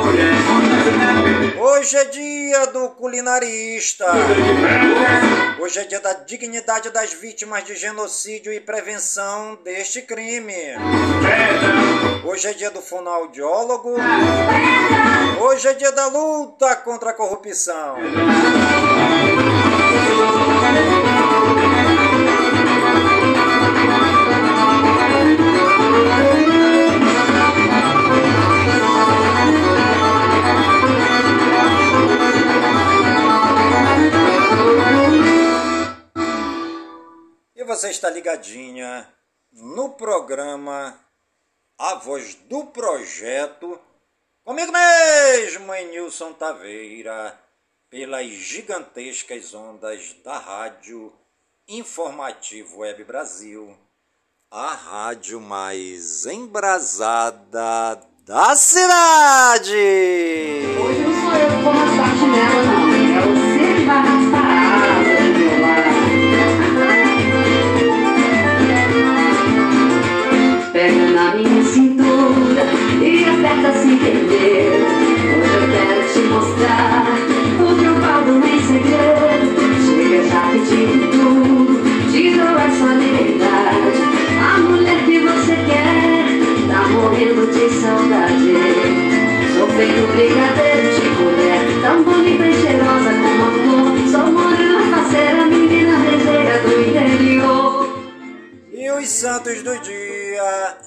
Hoje 1.59 1.97
é 1.97 2.05
dia 2.05 2.67
do 2.67 2.89
culinarista. 2.91 4.05
Hoje 5.59 5.79
é 5.79 5.83
dia 5.83 5.99
da 5.99 6.13
dignidade 6.13 6.89
das 6.89 7.11
vítimas 7.11 7.65
de 7.65 7.75
genocídio 7.75 8.53
e 8.53 8.61
prevenção 8.61 9.59
deste 9.63 10.01
crime. 10.03 10.53
Hoje 12.25 12.47
é 12.47 12.53
dia 12.53 12.71
do 12.71 12.81
fonoaudiólogo. 12.81 13.95
Hoje 15.41 15.67
é 15.67 15.73
dia 15.73 15.91
da 15.91 16.07
luta 16.07 16.73
contra 16.77 17.09
a 17.09 17.13
corrupção. 17.13 17.97
E 37.53 37.63
você 37.65 37.89
está 37.89 38.09
ligadinha 38.09 39.07
no 39.51 39.89
programa 39.89 40.97
a 41.77 41.95
Voz 41.95 42.35
do 42.47 42.65
Projeto, 42.67 43.79
comigo 44.43 44.71
mesmo, 44.71 45.73
em 45.73 45.89
Nilson 45.89 46.31
Taveira, 46.33 47.37
pelas 47.89 48.27
gigantescas 48.27 49.53
ondas 49.53 50.15
da 50.23 50.37
Rádio 50.37 51.11
Informativo 51.67 52.79
Web 52.79 53.03
Brasil, 53.05 53.75
a 54.51 54.73
rádio 54.73 55.41
mais 55.41 56.25
embrasada 56.27 57.99
da 58.23 58.55
cidade. 58.55 59.73
Hoje 60.79 60.99
não 60.99 61.21
sou 61.21 61.35
eu 61.35 61.49
que 61.49 61.63
vou 61.63 61.73
raspar 61.73 62.11
a 62.11 62.17
chinela, 62.17 62.63
não. 62.63 62.92
Perder. 73.97 74.83
Hoje 75.39 75.53
eu 75.55 75.65
quero 75.71 76.13
te 76.13 76.19
mostrar 76.29 77.05
o 77.59 78.01
falo 78.01 78.37
em 78.45 78.59
segredo. 78.61 79.47
Chega 79.85 80.23
já 80.29 80.41
pedindo 80.51 81.11
tudo, 81.11 82.11
te 82.11 82.29
dou 82.35 82.57
essa 82.57 82.93
liberdade. 82.93 84.13
A 84.41 84.57
mulher 84.59 85.05
que 85.05 85.19
você 85.19 85.55
quer 85.55 86.25
tá 86.67 86.87
morrendo 86.89 87.47
de 87.47 87.69
saudade. 87.81 88.53
Sou 89.57 89.67
feito 89.69 90.07
brigadeiro 90.13 90.89
de 90.99 91.07
mulher, 91.21 91.61
tão 91.81 92.03
bonita 92.03 92.45
e 92.47 92.53
cheirosa 92.53 93.11
como 93.21 93.43
a 93.43 93.51
flor. 93.51 94.11
Sou 94.11 94.31
morena, 94.31 94.95
parceira, 94.95 95.45
menina 95.45 95.97
rezeira 95.97 96.59
do 96.59 96.71
interior. 96.81 98.03
E 98.71 98.91
os 98.91 99.07
santos 99.07 99.63
do 99.63 99.77
dia, 99.79 100.77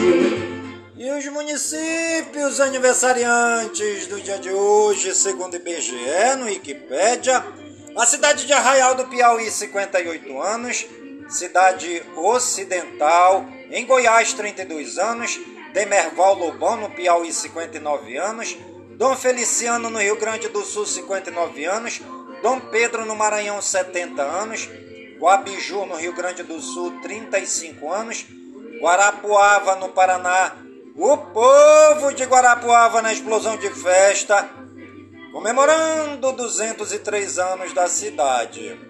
saudade. 0.00 0.50
E 0.96 1.10
os 1.12 1.26
municípios 1.26 2.60
aniversariantes 2.60 4.06
do 4.06 4.20
dia 4.20 4.38
de 4.38 4.50
hoje, 4.50 5.14
segundo 5.14 5.56
IBGE, 5.56 6.36
no 6.38 6.46
Wikipédia, 6.46 7.44
a 7.96 8.06
cidade 8.06 8.46
de 8.46 8.52
Arraial 8.52 8.94
do 8.94 9.06
Piauí, 9.06 9.50
58 9.50 10.40
anos, 10.40 10.86
cidade 11.28 12.02
ocidental, 12.16 13.46
em 13.70 13.86
Goiás, 13.86 14.32
32 14.32 14.98
anos, 14.98 15.40
Demerval 15.72 16.34
Lobão, 16.34 16.76
no 16.76 16.90
Piauí, 16.90 17.32
59 17.32 18.16
anos, 18.16 18.56
Dom 18.96 19.16
Feliciano, 19.16 19.88
no 19.88 19.98
Rio 19.98 20.16
Grande 20.16 20.48
do 20.48 20.62
Sul, 20.62 20.84
59 20.84 21.64
anos, 21.64 22.00
Dom 22.42 22.60
Pedro, 22.60 23.06
no 23.06 23.16
Maranhão, 23.16 23.62
70 23.62 24.20
anos, 24.22 24.68
Guabiju, 25.18 25.86
no 25.86 25.96
Rio 25.96 26.12
Grande 26.12 26.42
do 26.42 26.60
Sul, 26.60 27.00
35 27.02 27.90
anos, 27.90 28.26
Guarapuava, 28.80 29.76
no 29.76 29.90
Paraná, 29.90 30.56
o 30.96 31.16
povo 31.16 32.12
de 32.14 32.24
Guarapuava 32.24 33.02
na 33.02 33.12
explosão 33.12 33.56
de 33.56 33.68
festa, 33.70 34.48
comemorando 35.32 36.32
203 36.32 37.38
anos 37.38 37.72
da 37.74 37.88
cidade. 37.88 38.80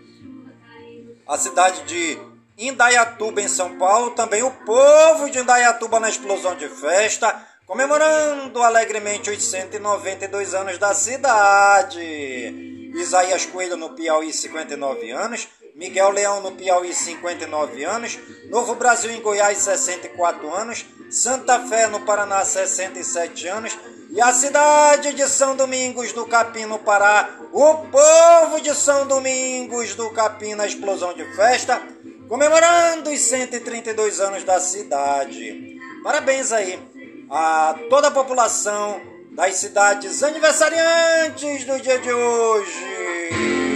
A 1.26 1.36
cidade 1.36 1.82
de 1.84 2.18
Indaiatuba, 2.56 3.40
em 3.40 3.48
São 3.48 3.78
Paulo, 3.78 4.12
também 4.12 4.42
o 4.42 4.50
povo 4.50 5.28
de 5.30 5.40
Indaiatuba 5.40 5.98
na 5.98 6.08
explosão 6.08 6.54
de 6.54 6.68
festa, 6.68 7.46
comemorando 7.66 8.62
alegremente 8.62 9.30
os 9.30 9.42
192 9.42 10.54
anos 10.54 10.78
da 10.78 10.94
cidade. 10.94 12.00
Isaías 12.94 13.46
Coelho 13.46 13.76
no 13.76 13.90
Piauí, 13.90 14.32
59 14.32 15.10
anos. 15.10 15.48
Miguel 15.80 16.10
Leão 16.10 16.42
no 16.42 16.52
Piauí, 16.52 16.92
59 16.92 17.82
anos. 17.84 18.18
Novo 18.50 18.74
Brasil 18.74 19.10
em 19.10 19.22
Goiás, 19.22 19.56
64 19.56 20.54
anos. 20.54 20.84
Santa 21.10 21.58
Fé 21.66 21.86
no 21.86 22.00
Paraná, 22.00 22.44
67 22.44 23.48
anos. 23.48 23.78
E 24.10 24.20
a 24.20 24.30
cidade 24.30 25.14
de 25.14 25.26
São 25.26 25.56
Domingos 25.56 26.12
do 26.12 26.26
Capim, 26.26 26.66
no 26.66 26.78
Pará, 26.78 27.30
o 27.50 27.76
povo 27.76 28.60
de 28.60 28.74
São 28.74 29.06
Domingos 29.06 29.94
do 29.94 30.10
Capim 30.10 30.54
na 30.54 30.66
explosão 30.66 31.14
de 31.14 31.24
festa, 31.34 31.80
comemorando 32.28 33.08
os 33.08 33.20
132 33.20 34.20
anos 34.20 34.44
da 34.44 34.60
cidade. 34.60 35.78
Parabéns 36.02 36.52
aí 36.52 36.78
a 37.30 37.74
toda 37.88 38.08
a 38.08 38.10
população 38.10 39.00
das 39.32 39.54
cidades 39.54 40.22
aniversariantes 40.22 41.64
do 41.64 41.80
dia 41.80 41.98
de 41.98 42.12
hoje. 42.12 43.69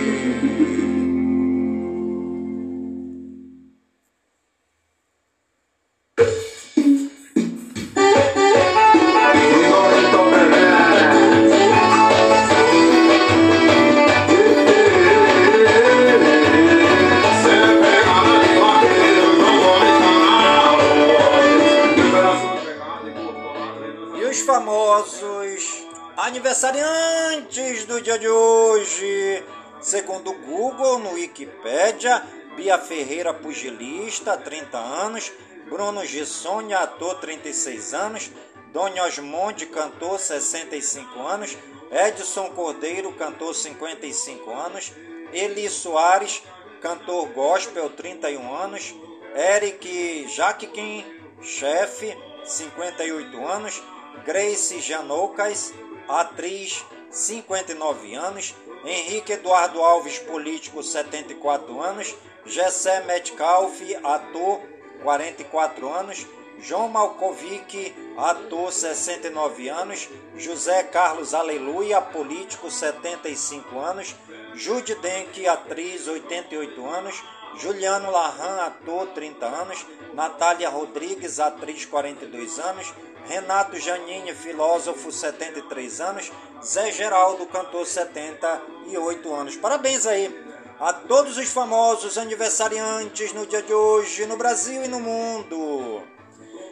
Bia 32.65 32.79
Ferreira, 32.79 33.35
pugilista, 33.35 34.39
30 34.39 34.79
anos, 34.79 35.31
Bruno 35.69 36.03
Gissoni, 36.03 36.73
ator, 36.73 37.17
36 37.17 37.93
anos, 37.93 38.31
Doni 38.73 38.99
Osmonde, 39.01 39.67
cantor, 39.67 40.19
65 40.19 41.21
anos, 41.21 41.59
Edson 41.91 42.49
Cordeiro, 42.53 43.13
cantor, 43.13 43.55
55 43.55 44.51
anos, 44.51 44.95
Eli 45.31 45.69
Soares, 45.69 46.43
cantor 46.81 47.29
gospel, 47.35 47.91
31 47.91 48.57
anos, 48.57 48.95
Eric 49.35 50.27
Jaquequim, 50.35 51.05
chefe, 51.43 52.17
58 52.47 53.47
anos, 53.47 53.83
Grace 54.25 54.81
Janoucas, 54.81 55.75
atriz, 56.09 56.83
59 57.11 58.15
anos, 58.15 58.55
Henrique 58.87 59.35
Eduardo 59.35 59.85
Alves, 59.85 60.19
político, 60.19 60.83
74 60.83 61.83
anos, 61.83 62.17
Gessé 62.47 63.01
Metcalf, 63.07 63.81
ator, 64.03 64.61
44 65.03 65.89
anos, 65.89 66.27
João 66.61 66.89
Malkovic, 66.89 67.95
ator, 68.19 68.71
69 68.71 69.69
anos, 69.69 70.09
José 70.37 70.83
Carlos 70.85 71.33
Aleluia, 71.33 72.01
político, 72.03 72.71
75 72.71 73.79
anos, 73.79 74.15
Jude 74.55 74.95
Denk, 74.97 75.47
atriz, 75.47 76.07
88 76.07 76.87
anos, 76.87 77.23
Juliano 77.57 78.11
Larran, 78.11 78.61
ator, 78.63 79.07
30 79.09 79.47
anos, 79.47 79.87
Natália 80.13 80.69
Rodrigues, 80.69 81.41
atriz, 81.41 81.87
42 81.87 82.59
anos, 82.59 82.93
Renato 83.27 83.79
Janine, 83.79 84.35
filósofo, 84.35 85.11
73 85.11 86.01
anos, 86.01 86.31
Zé 86.63 86.93
Geraldo, 86.93 87.47
cantor, 87.47 87.87
78 87.87 89.35
anos. 89.35 89.57
Parabéns 89.57 90.07
aí 90.07 90.54
a 90.85 90.93
todos 90.93 91.39
os 91.39 91.49
famosos 91.49 92.19
aniversariantes 92.19 93.33
no 93.33 93.47
dia 93.47 93.63
de 93.63 93.73
hoje, 93.73 94.27
no 94.27 94.37
Brasil 94.37 94.85
e 94.85 94.89
no 94.89 95.01
mundo. 95.01 96.03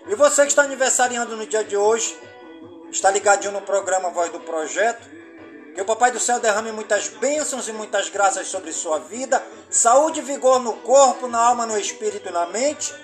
E 0.06 0.14
você 0.14 0.42
que 0.42 0.48
está 0.48 0.64
aniversariando 0.64 1.34
no 1.34 1.46
dia 1.46 1.64
de 1.64 1.78
hoje, 1.78 2.14
está 2.90 3.10
ligadinho 3.10 3.52
no 3.52 3.62
programa 3.62 4.10
Voz 4.10 4.30
do 4.30 4.38
Projeto, 4.38 5.08
que 5.74 5.80
o 5.80 5.86
Papai 5.86 6.12
do 6.12 6.20
Céu 6.20 6.38
derrame 6.38 6.72
muitas 6.72 7.08
bênçãos 7.08 7.66
e 7.68 7.72
muitas 7.72 8.10
graças 8.10 8.48
sobre 8.48 8.70
sua 8.70 8.98
vida, 8.98 9.42
saúde 9.70 10.20
e 10.20 10.22
vigor 10.22 10.60
no 10.60 10.74
corpo, 10.74 11.26
na 11.26 11.38
alma, 11.38 11.64
no 11.64 11.78
espírito 11.78 12.28
e 12.28 12.32
na 12.32 12.44
mente, 12.44 12.94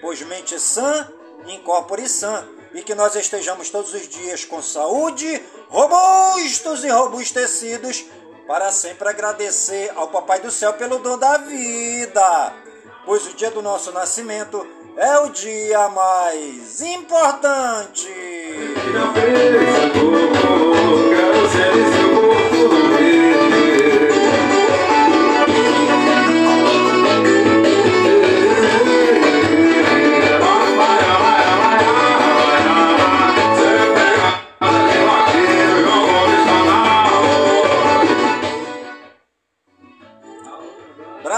pois 0.00 0.20
mente 0.22 0.58
sã, 0.58 1.08
incorpore 1.46 2.08
sã, 2.08 2.44
e 2.74 2.82
que 2.82 2.92
nós 2.92 3.14
estejamos 3.14 3.70
todos 3.70 3.94
os 3.94 4.08
dias 4.08 4.44
com 4.44 4.60
saúde, 4.60 5.40
robustos 5.68 6.82
e 6.82 6.88
robustecidos, 6.88 8.04
para 8.46 8.70
sempre 8.70 9.08
agradecer 9.08 9.92
ao 9.96 10.08
Papai 10.08 10.40
do 10.40 10.50
Céu 10.50 10.72
pelo 10.74 10.98
dom 10.98 11.18
da 11.18 11.38
vida, 11.38 12.52
pois 13.04 13.26
o 13.26 13.34
dia 13.34 13.50
do 13.50 13.60
nosso 13.60 13.92
nascimento 13.92 14.66
é 14.96 15.18
o 15.18 15.28
dia 15.30 15.88
mais 15.88 16.80
importante. 16.80 18.08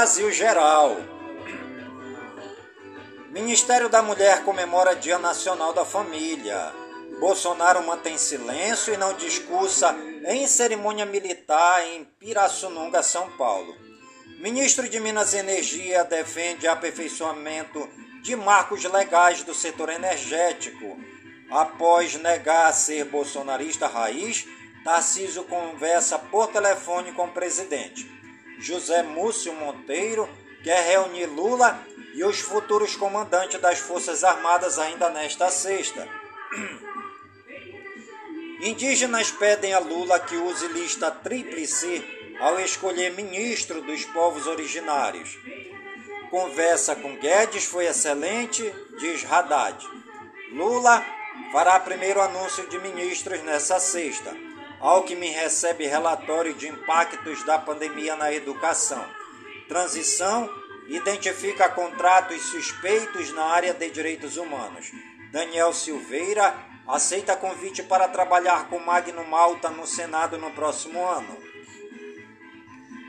Brasil 0.09 0.33
Geral. 0.33 0.97
Ministério 3.29 3.90
da 3.90 4.01
Mulher 4.01 4.42
comemora 4.42 4.97
Dia 4.97 5.18
Nacional 5.18 5.75
da 5.75 5.85
Família. 5.85 6.73
Bolsonaro 7.21 7.87
mantém 7.87 8.16
silêncio 8.16 8.94
e 8.94 8.97
não 8.97 9.12
discursa 9.12 9.94
em 10.29 10.47
cerimônia 10.47 11.05
militar 11.05 11.87
em 11.88 12.05
Pirassununga, 12.05 13.03
São 13.03 13.31
Paulo. 13.33 13.77
Ministro 14.40 14.88
de 14.88 14.99
Minas 14.99 15.35
e 15.35 15.37
Energia 15.37 16.03
defende 16.05 16.66
aperfeiçoamento 16.66 17.87
de 18.23 18.35
marcos 18.35 18.83
legais 18.85 19.42
do 19.42 19.53
setor 19.53 19.90
energético. 19.90 20.97
Após 21.51 22.14
negar 22.14 22.73
ser 22.73 23.05
bolsonarista 23.05 23.87
raiz, 23.87 24.47
Tarcísio 24.83 25.44
conversa 25.44 26.18
por 26.18 26.47
telefone 26.47 27.12
com 27.12 27.27
o 27.27 27.33
presidente. 27.33 28.18
José 28.59 29.03
Múcio 29.03 29.53
Monteiro 29.55 30.29
quer 30.62 30.85
reunir 30.85 31.27
Lula 31.27 31.81
e 32.14 32.25
os 32.25 32.40
futuros 32.40 32.97
comandantes 32.97 33.61
das 33.61 33.79
Forças 33.79 34.25
Armadas 34.25 34.79
ainda 34.79 35.09
nesta 35.11 35.51
sexta. 35.51 36.09
Indígenas 38.61 39.31
pedem 39.31 39.73
a 39.73 39.79
Lula 39.79 40.18
que 40.18 40.37
use 40.37 40.66
lista 40.68 41.11
tríplice 41.11 42.05
ao 42.40 42.59
escolher 42.59 43.12
ministro 43.12 43.81
dos 43.83 44.05
povos 44.07 44.49
originários. 44.49 45.38
Conversa 46.29 46.97
com 46.97 47.16
Guedes 47.16 47.64
foi 47.64 47.87
excelente, 47.87 48.75
diz 48.99 49.25
Haddad. 49.25 49.87
Lula 50.51 51.05
fará 51.53 51.79
primeiro 51.79 52.21
anúncio 52.21 52.68
de 52.68 52.79
ministros 52.81 53.40
nessa 53.42 53.79
sexta. 53.79 54.48
Alckmin 54.81 55.31
recebe 55.31 55.87
relatório 55.87 56.55
de 56.55 56.69
impactos 56.69 57.45
da 57.45 57.59
pandemia 57.59 58.14
na 58.14 58.33
educação. 58.33 59.05
Transição 59.69 60.49
identifica 60.87 61.69
contratos 61.69 62.41
suspeitos 62.43 63.33
na 63.33 63.45
área 63.45 63.75
de 63.75 63.91
direitos 63.91 64.37
humanos. 64.37 64.91
Daniel 65.33 65.73
Silveira 65.73 66.55
aceita 66.87 67.37
convite 67.37 67.83
para 67.83 68.09
trabalhar 68.09 68.69
com 68.69 68.79
Magno 68.79 69.25
Malta 69.25 69.69
no 69.69 69.87
Senado 69.87 70.38
no 70.38 70.51
próximo 70.53 71.05
ano. 71.05 71.37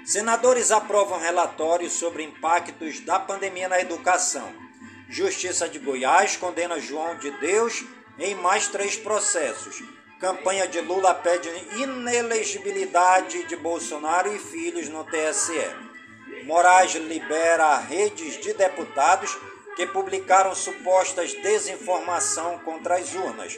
Senadores 0.06 0.72
aprovam 0.72 1.20
relatório 1.20 1.90
sobre 1.90 2.24
impactos 2.24 3.00
da 3.02 3.20
pandemia 3.20 3.70
na 3.70 3.80
educação. 3.80 4.52
Justiça 5.08 5.70
de 5.70 5.78
Goiás 5.78 6.36
condena 6.36 6.80
João 6.80 7.16
de 7.18 7.30
Deus 7.40 7.86
em 8.18 8.34
mais 8.36 8.68
três 8.68 8.98
processos. 8.98 9.82
Campanha 10.20 10.68
de 10.68 10.82
Lula 10.82 11.14
pede 11.14 11.48
inelegibilidade 11.78 13.44
de 13.44 13.56
Bolsonaro 13.56 14.36
e 14.36 14.38
filhos 14.38 14.90
no 14.90 15.06
TSE. 15.06 15.66
Moraes 16.44 16.94
libera 16.96 17.78
redes 17.78 18.38
de 18.38 18.54
deputados 18.54 19.38
que 19.78 19.88
publicaram 19.88 20.54
supostas 20.54 21.34
desinformação 21.36 22.60
contra 22.60 22.98
as 22.98 23.16
urnas. 23.16 23.58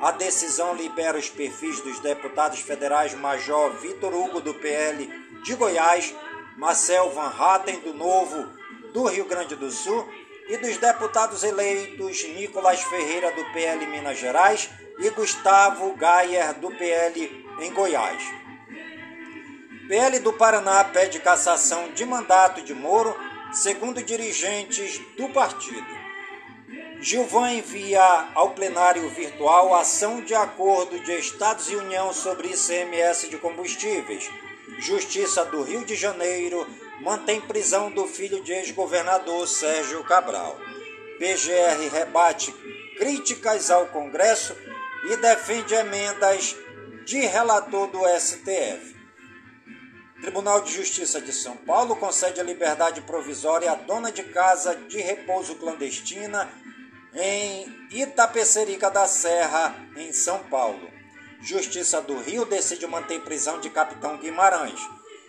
A 0.00 0.10
decisão 0.10 0.74
libera 0.74 1.16
os 1.16 1.30
perfis 1.30 1.80
dos 1.80 2.00
deputados 2.00 2.58
federais 2.58 3.14
Major 3.14 3.70
Vitor 3.74 4.12
Hugo, 4.12 4.40
do 4.40 4.54
PL 4.54 5.06
de 5.44 5.54
Goiás, 5.54 6.12
Marcel 6.56 7.10
Van 7.10 7.32
Hatten, 7.38 7.78
do 7.80 7.94
Novo, 7.94 8.48
do 8.92 9.04
Rio 9.04 9.26
Grande 9.26 9.54
do 9.54 9.70
Sul, 9.70 10.08
e 10.48 10.56
dos 10.56 10.76
deputados 10.76 11.44
eleitos 11.44 12.24
Nicolas 12.24 12.82
Ferreira, 12.82 13.30
do 13.30 13.44
PL 13.52 13.86
Minas 13.86 14.18
Gerais, 14.18 14.68
e 14.98 15.10
Gustavo 15.10 15.94
Gayer, 15.96 16.54
do 16.58 16.70
PL 16.70 17.46
em 17.60 17.72
Goiás. 17.72 18.22
PL 19.88 20.18
do 20.20 20.32
Paraná 20.32 20.84
pede 20.84 21.18
cassação 21.18 21.90
de 21.92 22.04
mandato 22.04 22.62
de 22.62 22.74
Moro, 22.74 23.16
segundo 23.52 24.02
dirigentes 24.02 25.00
do 25.16 25.28
partido. 25.30 26.00
Gilvan 27.00 27.54
envia 27.54 28.28
ao 28.34 28.50
plenário 28.50 29.08
virtual 29.08 29.74
ação 29.74 30.20
de 30.20 30.34
acordo 30.34 31.00
de 31.00 31.12
Estados 31.18 31.70
e 31.70 31.74
União 31.74 32.12
sobre 32.12 32.48
ICMS 32.48 33.28
de 33.28 33.38
combustíveis. 33.38 34.30
Justiça 34.78 35.44
do 35.46 35.62
Rio 35.62 35.84
de 35.84 35.96
Janeiro 35.96 36.66
mantém 37.00 37.40
prisão 37.40 37.90
do 37.90 38.06
filho 38.06 38.42
de 38.42 38.52
ex-governador 38.52 39.48
Sérgio 39.48 40.04
Cabral. 40.04 40.58
PGR 41.18 41.88
rebate 41.92 42.52
críticas 42.98 43.70
ao 43.70 43.86
Congresso 43.86 44.54
e 45.04 45.16
defende 45.16 45.74
emendas 45.74 46.56
de 47.04 47.20
relator 47.20 47.88
do 47.88 48.00
STF. 48.18 48.96
Tribunal 50.20 50.60
de 50.60 50.72
Justiça 50.72 51.20
de 51.20 51.32
São 51.32 51.56
Paulo 51.56 51.96
concede 51.96 52.40
a 52.40 52.44
liberdade 52.44 53.00
provisória 53.00 53.72
à 53.72 53.74
dona 53.74 54.12
de 54.12 54.22
casa 54.24 54.74
de 54.74 55.00
repouso 55.00 55.54
clandestina 55.54 56.48
em 57.14 57.88
Itapecerica 57.90 58.90
da 58.90 59.06
Serra, 59.06 59.74
em 59.96 60.12
São 60.12 60.40
Paulo. 60.44 60.90
Justiça 61.42 62.02
do 62.02 62.18
Rio 62.18 62.44
decide 62.44 62.86
manter 62.86 63.20
prisão 63.22 63.60
de 63.60 63.70
capitão 63.70 64.18
Guimarães. 64.18 64.78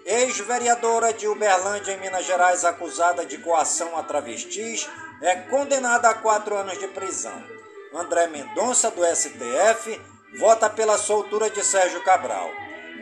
Ex-vereadora 0.06 1.14
de 1.14 1.28
Uberlândia, 1.28 1.94
em 1.94 2.00
Minas 2.02 2.26
Gerais, 2.26 2.66
acusada 2.66 3.26
de 3.26 3.38
coação 3.38 3.98
a 3.98 4.04
travestis, 4.04 4.90
é 5.22 5.36
condenada 5.36 6.10
a 6.10 6.16
quatro 6.16 6.56
anos 6.56 6.78
de 6.78 6.88
prisão. 6.90 7.61
André 7.94 8.28
Mendonça, 8.28 8.90
do 8.90 9.04
STF, 9.04 10.00
vota 10.40 10.70
pela 10.70 10.98
soltura 10.98 11.50
de 11.50 11.62
Sérgio 11.62 12.02
Cabral. 12.04 12.50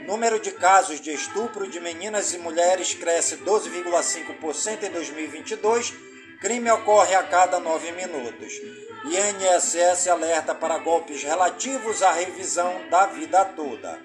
Número 0.08 0.40
de 0.40 0.52
casos 0.52 1.00
de 1.00 1.14
estupro 1.14 1.70
de 1.70 1.80
meninas 1.80 2.34
e 2.34 2.40
mulheres 2.40 2.96
cresce 2.96 3.38
12,5% 3.38 4.84
em 4.84 4.90
2022. 4.90 5.94
Crime 6.42 6.72
ocorre 6.72 7.14
a 7.14 7.22
cada 7.22 7.60
nove 7.60 7.92
minutos. 7.92 8.54
INSS 9.06 10.08
alerta 10.08 10.56
para 10.56 10.80
golpes 10.80 11.24
relativos 11.24 12.02
à 12.02 12.12
revisão 12.12 12.90
da 12.90 13.06
vida 13.06 13.46
toda. 13.46 14.00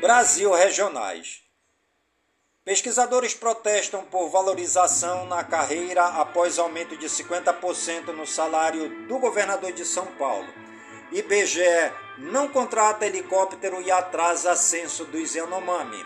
Brasil 0.00 0.52
Regionais. 0.52 1.39
Pesquisadores 2.62 3.34
protestam 3.34 4.04
por 4.04 4.28
valorização 4.28 5.24
na 5.24 5.42
carreira 5.42 6.04
após 6.04 6.58
aumento 6.58 6.94
de 6.94 7.06
50% 7.06 8.08
no 8.08 8.26
salário 8.26 9.06
do 9.06 9.18
governador 9.18 9.72
de 9.72 9.82
São 9.82 10.04
Paulo. 10.18 10.46
IBGE 11.10 11.90
não 12.18 12.48
contrata 12.48 13.06
helicóptero 13.06 13.80
e 13.80 13.90
atrasa 13.90 14.54
censo 14.54 15.06
dos 15.06 15.34
Yanomami. 15.34 16.04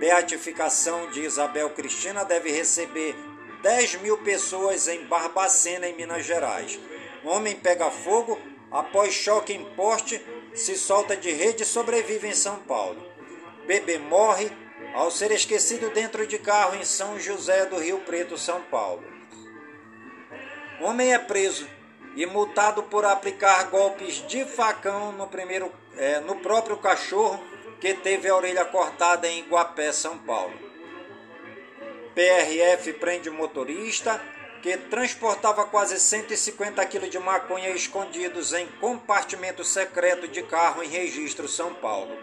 Beatificação 0.00 1.08
de 1.12 1.22
Isabel 1.22 1.70
Cristina 1.70 2.24
deve 2.24 2.50
receber 2.50 3.14
10 3.62 4.00
mil 4.02 4.18
pessoas 4.18 4.88
em 4.88 5.04
Barbacena, 5.06 5.86
em 5.86 5.94
Minas 5.94 6.24
Gerais. 6.26 6.80
Homem 7.22 7.54
pega 7.54 7.92
fogo 7.92 8.40
após 8.72 9.14
choque 9.14 9.52
em 9.52 9.64
poste, 9.76 10.20
se 10.52 10.76
solta 10.76 11.16
de 11.16 11.30
rede 11.30 11.62
e 11.62 11.66
sobrevive 11.66 12.26
em 12.26 12.34
São 12.34 12.56
Paulo. 12.58 13.00
Bebê 13.68 13.98
morre 13.98 14.50
ao 14.94 15.10
ser 15.10 15.30
esquecido 15.30 15.90
dentro 15.90 16.26
de 16.26 16.38
carro 16.38 16.74
em 16.74 16.84
São 16.84 17.18
José 17.18 17.66
do 17.66 17.78
Rio 17.78 17.98
Preto, 18.00 18.36
São 18.36 18.62
Paulo. 18.62 19.02
Homem 20.80 21.12
é 21.12 21.18
preso 21.18 21.66
e 22.14 22.26
multado 22.26 22.82
por 22.82 23.04
aplicar 23.04 23.70
golpes 23.70 24.26
de 24.26 24.44
facão 24.44 25.12
no, 25.12 25.26
primeiro, 25.26 25.72
é, 25.96 26.20
no 26.20 26.36
próprio 26.36 26.76
cachorro 26.76 27.42
que 27.80 27.94
teve 27.94 28.28
a 28.28 28.36
orelha 28.36 28.64
cortada 28.64 29.26
em 29.26 29.40
Iguapé, 29.40 29.92
São 29.92 30.18
Paulo. 30.18 30.54
PRF 32.14 32.92
prende 32.94 33.30
motorista 33.30 34.20
que 34.62 34.76
transportava 34.76 35.64
quase 35.64 35.98
150 35.98 36.84
quilos 36.86 37.10
de 37.10 37.18
maconha 37.18 37.70
escondidos 37.70 38.52
em 38.52 38.66
compartimento 38.80 39.64
secreto 39.64 40.28
de 40.28 40.42
carro 40.42 40.82
em 40.82 40.88
registro 40.88 41.48
São 41.48 41.74
Paulo. 41.74 42.16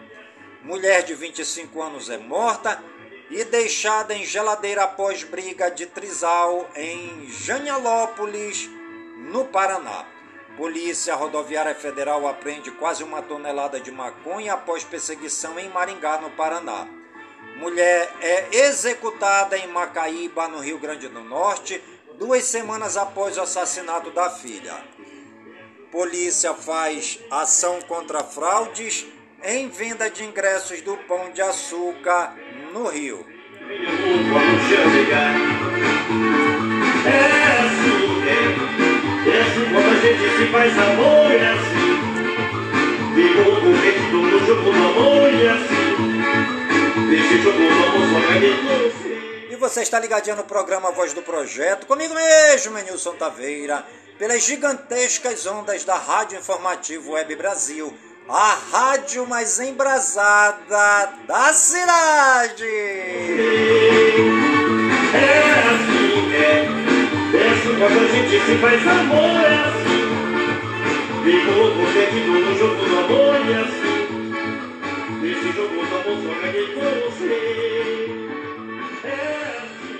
Mulher 0.62 1.02
de 1.02 1.14
25 1.14 1.80
anos 1.80 2.10
é 2.10 2.18
morta 2.18 2.82
e 3.30 3.44
deixada 3.44 4.12
em 4.12 4.24
geladeira 4.24 4.84
após 4.84 5.24
briga 5.24 5.70
de 5.70 5.86
trisal 5.86 6.68
em 6.76 7.30
Janialópolis, 7.30 8.68
no 9.16 9.46
Paraná. 9.46 10.04
Polícia 10.58 11.14
Rodoviária 11.14 11.74
Federal 11.74 12.28
apreende 12.28 12.70
quase 12.72 13.02
uma 13.02 13.22
tonelada 13.22 13.80
de 13.80 13.90
maconha 13.90 14.52
após 14.52 14.84
perseguição 14.84 15.58
em 15.58 15.70
Maringá, 15.70 16.18
no 16.18 16.30
Paraná. 16.32 16.86
Mulher 17.56 18.12
é 18.20 18.48
executada 18.66 19.56
em 19.56 19.66
Macaíba, 19.68 20.46
no 20.48 20.58
Rio 20.58 20.78
Grande 20.78 21.08
do 21.08 21.20
Norte, 21.20 21.82
duas 22.18 22.44
semanas 22.44 22.98
após 22.98 23.38
o 23.38 23.42
assassinato 23.42 24.10
da 24.10 24.28
filha. 24.28 24.84
Polícia 25.90 26.52
faz 26.52 27.18
ação 27.30 27.80
contra 27.82 28.22
fraudes 28.22 29.06
em 29.42 29.68
venda 29.68 30.10
de 30.10 30.24
ingressos 30.24 30.80
do 30.82 30.96
Pão 30.96 31.30
de 31.30 31.40
Açúcar 31.42 32.34
no 32.72 32.88
Rio. 32.88 33.26
E 49.50 49.56
você 49.56 49.82
está 49.82 49.98
ligadinho 49.98 50.36
no 50.36 50.44
programa 50.44 50.90
Voz 50.90 51.12
do 51.12 51.22
Projeto, 51.22 51.86
comigo 51.86 52.14
mesmo, 52.14 52.72
Menilson 52.72 53.14
Taveira, 53.14 53.84
pelas 54.18 54.44
gigantescas 54.44 55.46
ondas 55.46 55.84
da 55.84 55.96
Rádio 55.96 56.38
Informativo 56.38 57.12
Web 57.12 57.34
Brasil, 57.36 57.94
a 58.32 58.56
rádio 58.70 59.26
mais 59.26 59.58
embrasada 59.58 61.12
da 61.26 61.52
cidade. 61.52 62.64
É 65.12 65.64
assim, 65.66 66.32
é. 66.32 66.68
É 67.36 67.48
assim 67.50 67.74
quando 67.76 67.98
a 67.98 68.06
gente 68.06 68.40
se 68.46 68.54
faz 68.58 68.86
amor, 68.86 69.40
é 69.40 69.54
assim. 69.66 70.00
Ficou 71.24 71.70
com 71.72 71.84
dentro 71.92 72.32
no 72.40 72.56
jogo 72.56 72.84
do 72.84 72.98
amor, 72.98 73.34
é 73.34 73.54
assim. 73.62 73.98
Deixa 75.20 75.52
jogo 75.52 75.74
do 75.74 75.80
amor 75.80 76.16
só 76.22 76.32
vai 76.40 76.52
você. 77.10 77.34
É 79.04 79.06
assim, 79.58 79.96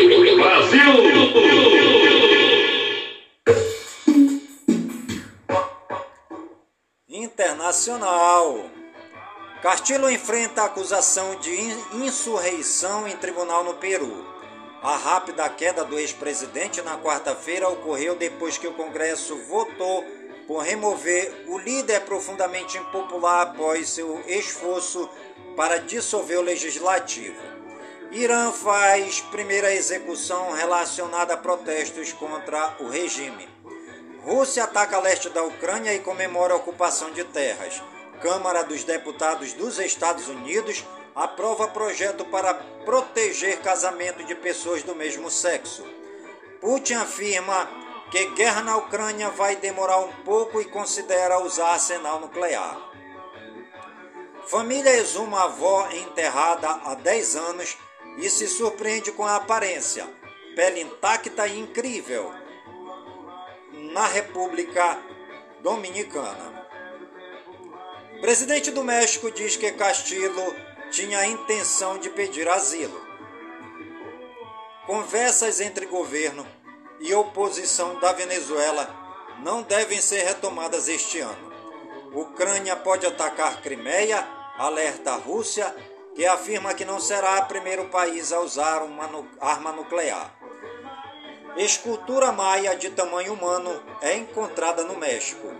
é. 0.00 0.36
Brasil! 0.36 2.15
Internacional. 7.26 8.70
Castillo 9.60 10.08
enfrenta 10.08 10.62
acusação 10.62 11.34
de 11.40 11.52
insurreição 11.92 13.08
em 13.08 13.16
tribunal 13.16 13.64
no 13.64 13.74
Peru. 13.74 14.24
A 14.80 14.96
rápida 14.96 15.48
queda 15.48 15.84
do 15.84 15.98
ex-presidente 15.98 16.80
na 16.82 16.96
quarta-feira 16.96 17.68
ocorreu 17.68 18.14
depois 18.14 18.56
que 18.56 18.68
o 18.68 18.74
Congresso 18.74 19.36
votou 19.48 20.04
por 20.46 20.62
remover 20.62 21.44
o 21.48 21.58
líder 21.58 22.02
profundamente 22.02 22.78
impopular 22.78 23.48
após 23.48 23.88
seu 23.88 24.22
esforço 24.28 25.10
para 25.56 25.78
dissolver 25.78 26.38
o 26.38 26.42
legislativo. 26.42 27.42
Irã 28.12 28.52
faz 28.52 29.20
primeira 29.20 29.74
execução 29.74 30.52
relacionada 30.52 31.34
a 31.34 31.36
protestos 31.36 32.12
contra 32.12 32.76
o 32.78 32.88
regime. 32.88 33.55
Rússia 34.26 34.64
ataca 34.64 34.98
leste 34.98 35.28
da 35.28 35.44
Ucrânia 35.44 35.94
e 35.94 36.00
comemora 36.00 36.52
a 36.52 36.56
ocupação 36.56 37.12
de 37.12 37.22
terras. 37.22 37.80
Câmara 38.20 38.64
dos 38.64 38.82
Deputados 38.82 39.52
dos 39.52 39.78
Estados 39.78 40.26
Unidos 40.26 40.84
aprova 41.14 41.68
projeto 41.68 42.24
para 42.24 42.52
proteger 42.84 43.60
casamento 43.60 44.24
de 44.24 44.34
pessoas 44.34 44.82
do 44.82 44.96
mesmo 44.96 45.30
sexo. 45.30 45.86
Putin 46.60 46.94
afirma 46.94 47.70
que 48.10 48.30
guerra 48.30 48.62
na 48.62 48.76
Ucrânia 48.76 49.30
vai 49.30 49.54
demorar 49.54 49.98
um 49.98 50.12
pouco 50.24 50.60
e 50.60 50.64
considera 50.64 51.40
usar 51.40 51.74
arsenal 51.74 52.18
nuclear. 52.18 52.76
Família 54.48 54.90
exuma 54.96 55.44
avó 55.44 55.88
enterrada 55.92 56.68
há 56.68 56.96
10 56.96 57.36
anos 57.36 57.78
e 58.18 58.28
se 58.28 58.48
surpreende 58.48 59.12
com 59.12 59.24
a 59.24 59.36
aparência. 59.36 60.04
Pele 60.56 60.80
intacta 60.80 61.46
e 61.46 61.60
incrível. 61.60 62.45
Na 63.96 64.06
República 64.08 64.98
Dominicana. 65.62 66.68
Presidente 68.20 68.70
do 68.70 68.84
México 68.84 69.30
diz 69.30 69.56
que 69.56 69.72
Castillo 69.72 70.54
tinha 70.90 71.20
a 71.20 71.26
intenção 71.26 71.96
de 71.96 72.10
pedir 72.10 72.46
asilo. 72.46 73.00
Conversas 74.84 75.62
entre 75.62 75.86
governo 75.86 76.46
e 77.00 77.14
oposição 77.14 77.98
da 77.98 78.12
Venezuela 78.12 78.86
não 79.42 79.62
devem 79.62 79.98
ser 79.98 80.24
retomadas 80.24 80.88
este 80.88 81.20
ano. 81.20 81.50
Ucrânia 82.12 82.76
pode 82.76 83.06
atacar 83.06 83.62
Crimeia, 83.62 84.28
alerta 84.58 85.12
a 85.12 85.16
Rússia, 85.16 85.74
que 86.14 86.26
afirma 86.26 86.74
que 86.74 86.84
não 86.84 87.00
será 87.00 87.38
o 87.38 87.46
primeiro 87.46 87.86
país 87.86 88.30
a 88.30 88.40
usar 88.40 88.82
uma 88.82 89.08
arma 89.40 89.72
nuclear. 89.72 90.35
Escultura 91.56 92.32
maia 92.32 92.76
de 92.76 92.90
tamanho 92.90 93.32
humano 93.32 93.82
é 94.02 94.14
encontrada 94.14 94.84
no 94.84 94.94
México. 94.98 95.50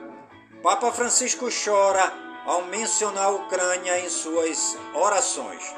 Papa 0.63 0.93
Francisco 0.93 1.49
chora 1.49 2.13
ao 2.45 2.67
mencionar 2.67 3.25
a 3.25 3.31
Ucrânia 3.31 3.99
em 4.01 4.11
suas 4.11 4.77
orações. 4.93 5.75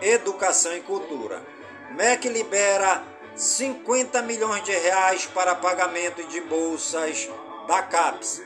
Educação 0.00 0.76
e 0.76 0.80
cultura. 0.80 1.44
MEC 1.90 2.28
libera 2.28 3.02
50 3.34 4.22
milhões 4.22 4.62
de 4.62 4.70
reais 4.70 5.26
para 5.26 5.56
pagamento 5.56 6.22
de 6.28 6.40
bolsas 6.40 7.28
da 7.66 7.82
CAPES. 7.82 8.40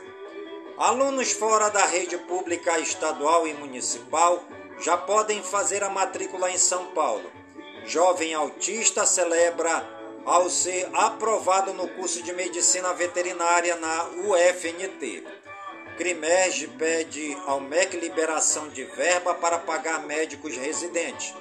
Alunos 0.79 1.31
fora 1.31 1.69
da 1.69 1.85
rede 1.85 2.17
pública 2.17 2.79
estadual 2.79 3.45
e 3.45 3.53
municipal 3.53 4.43
já 4.79 4.97
podem 4.97 5.43
fazer 5.43 5.83
a 5.83 5.89
matrícula 5.89 6.49
em 6.49 6.57
São 6.57 6.87
Paulo. 6.87 7.31
Jovem 7.85 8.33
autista 8.33 9.05
celebra 9.05 9.92
ao 10.25 10.49
ser 10.49 10.89
aprovado 10.93 11.73
no 11.73 11.87
curso 11.89 12.23
de 12.23 12.33
medicina 12.33 12.93
veterinária 12.93 13.75
na 13.75 14.05
UFNT. 14.05 15.23
Crimerge 15.97 16.67
pede 16.67 17.37
ao 17.45 17.59
MEC 17.59 17.97
liberação 17.97 18.69
de 18.69 18.83
verba 18.83 19.35
para 19.35 19.59
pagar 19.59 20.05
médicos 20.05 20.57
residentes. 20.57 21.33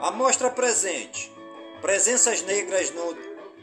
A 0.00 0.10
mostra 0.10 0.50
presente. 0.50 1.32
Presenças 1.80 2.42
negras 2.42 2.90
no 2.90 3.14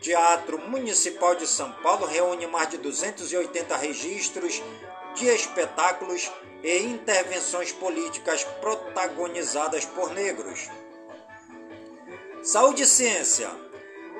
Teatro 0.01 0.59
Municipal 0.69 1.35
de 1.35 1.47
São 1.47 1.71
Paulo 1.83 2.05
reúne 2.05 2.45
mais 2.47 2.69
de 2.69 2.77
280 2.77 3.77
registros 3.77 4.61
de 5.15 5.27
espetáculos 5.27 6.31
e 6.63 6.77
intervenções 6.79 7.71
políticas 7.71 8.43
protagonizadas 8.43 9.85
por 9.85 10.11
negros. 10.13 10.69
Saúde 12.47 12.83
e 12.83 12.85
ciência. 12.85 13.51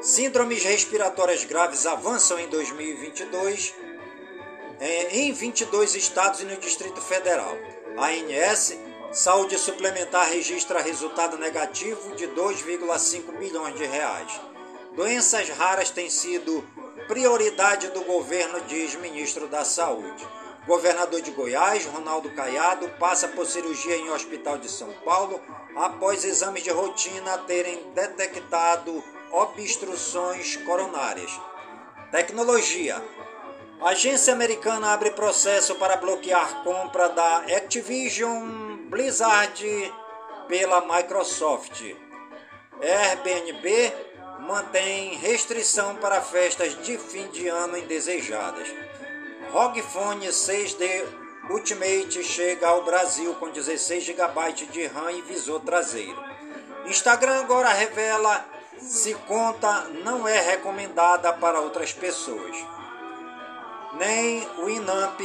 Síndromes 0.02 0.62
respiratórias 0.62 1.46
graves 1.46 1.86
avançam 1.86 2.38
em 2.38 2.50
2022 2.50 3.74
é, 4.82 5.20
em 5.20 5.32
22 5.32 5.96
estados 5.96 6.42
e 6.42 6.44
no 6.44 6.58
Distrito 6.58 7.00
Federal. 7.00 7.56
A 7.96 8.08
ANS 8.08 8.78
Saúde 9.14 9.58
Suplementar 9.58 10.28
registra 10.28 10.82
resultado 10.82 11.38
negativo 11.38 12.18
de 12.18 12.28
2,5 12.28 13.38
bilhões 13.38 13.76
de 13.78 13.86
reais. 13.86 14.42
Doenças 14.94 15.48
raras 15.48 15.90
têm 15.90 16.10
sido 16.10 16.68
prioridade 17.08 17.88
do 17.92 18.02
governo, 18.02 18.60
diz 18.68 18.94
ministro 18.96 19.48
da 19.48 19.64
Saúde. 19.64 20.28
Governador 20.68 21.22
de 21.22 21.32
Goiás, 21.32 21.86
Ronaldo 21.86 22.30
Caiado, 22.32 22.90
passa 23.00 23.30
por 23.30 23.46
cirurgia 23.46 23.96
em 23.96 24.12
hospital 24.12 24.58
de 24.58 24.68
São 24.68 24.92
Paulo 25.06 25.42
após 25.78 26.26
exames 26.26 26.62
de 26.62 26.70
rotina 26.70 27.38
terem 27.40 27.90
detectado 27.96 29.02
obstruções 29.32 30.58
coronárias. 30.58 31.32
Tecnologia. 32.12 33.02
Agência 33.82 34.34
americana 34.34 34.92
abre 34.92 35.12
processo 35.12 35.76
para 35.76 35.96
bloquear 35.96 36.64
compra 36.64 37.08
da 37.10 37.38
Activision 37.56 38.76
Blizzard 38.90 39.94
pela 40.50 40.82
Microsoft. 40.82 41.82
Airbnb 42.82 43.94
mantém 44.42 45.16
restrição 45.16 45.96
para 45.96 46.22
festas 46.22 46.76
de 46.84 46.98
fim 46.98 47.28
de 47.30 47.48
ano 47.48 47.78
indesejadas. 47.78 48.68
ROG 49.52 49.82
Phone 49.82 50.28
6D 50.28 51.06
Ultimate 51.50 52.22
chega 52.22 52.68
ao 52.68 52.84
Brasil 52.84 53.34
com 53.36 53.50
16 53.50 54.04
GB 54.04 54.54
de 54.72 54.86
RAM 54.86 55.12
e 55.12 55.22
visor 55.22 55.62
traseiro. 55.62 56.22
Instagram 56.86 57.40
agora 57.40 57.70
revela 57.70 58.46
se 58.78 59.14
conta 59.14 59.84
não 60.04 60.28
é 60.28 60.40
recomendada 60.42 61.32
para 61.32 61.62
outras 61.62 61.94
pessoas. 61.94 62.56
Nem 63.94 64.46
o 64.60 64.70
Inamp, 64.70 65.20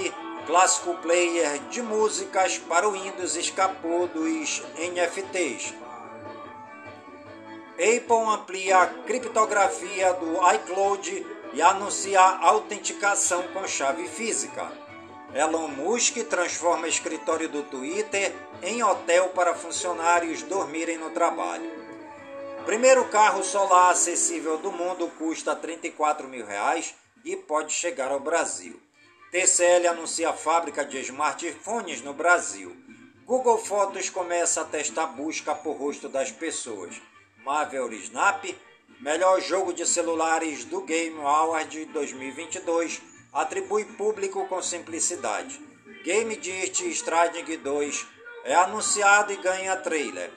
clássico 0.47 0.95
player 0.99 1.59
de 1.68 1.83
músicas 1.83 2.59
para 2.59 2.89
o 2.89 2.93
Windows, 2.93 3.35
escapou 3.35 4.07
dos 4.07 4.62
NFTs. 4.79 5.75
Apple 7.75 8.33
amplia 8.33 8.79
a 8.79 8.87
criptografia 8.87 10.12
do 10.14 10.37
iCloud 10.55 11.27
e 11.53 11.61
anuncia 11.61 12.20
autenticação 12.20 13.42
com 13.48 13.66
chave 13.66 14.09
física. 14.09 14.70
Elon 15.34 15.68
Musk 15.68 16.16
transforma 16.28 16.88
escritório 16.88 17.48
do 17.48 17.62
Twitter 17.62 18.34
em 18.62 18.82
hotel 18.82 19.30
para 19.30 19.55
funcionários 19.55 20.42
dormirem 20.42 20.98
no 20.98 21.11
trabalho. 21.11 21.70
Primeiro 22.66 23.09
carro 23.09 23.42
solar 23.42 23.90
acessível 23.90 24.59
do 24.59 24.70
mundo 24.70 25.11
custa 25.18 25.57
34 25.57 26.28
mil 26.28 26.46
reais 26.46 26.94
e 27.24 27.34
pode 27.34 27.72
chegar 27.72 28.12
ao 28.12 28.20
Brasil. 28.20 28.80
TCL 29.32 29.88
anuncia 29.88 30.32
fábrica 30.32 30.84
de 30.84 30.98
smartphones 31.00 32.03
no 32.03 32.12
Brasil. 32.12 32.76
Google 33.24 33.57
Fotos 33.57 34.11
começa 34.11 34.61
a 34.61 34.64
testar 34.64 35.07
busca 35.07 35.55
por 35.55 35.76
rosto 35.76 36.09
das 36.09 36.30
pessoas. 36.30 37.00
Marvel 37.42 37.92
Snap, 37.94 38.44
melhor 39.03 39.40
jogo 39.40 39.72
de 39.72 39.84
celulares 39.84 40.64
do 40.64 40.80
Game 40.82 41.18
Award 41.20 41.86
2022 41.86 43.03
atribui 43.32 43.84
público 43.84 44.46
com 44.46 44.62
simplicidade. 44.62 45.61
Game 46.05 46.36
Dirt 46.36 46.80
Strading 46.80 47.59
2 47.59 48.07
é 48.44 48.55
anunciado 48.55 49.32
e 49.32 49.36
ganha 49.36 49.76
trailer. 49.76 50.30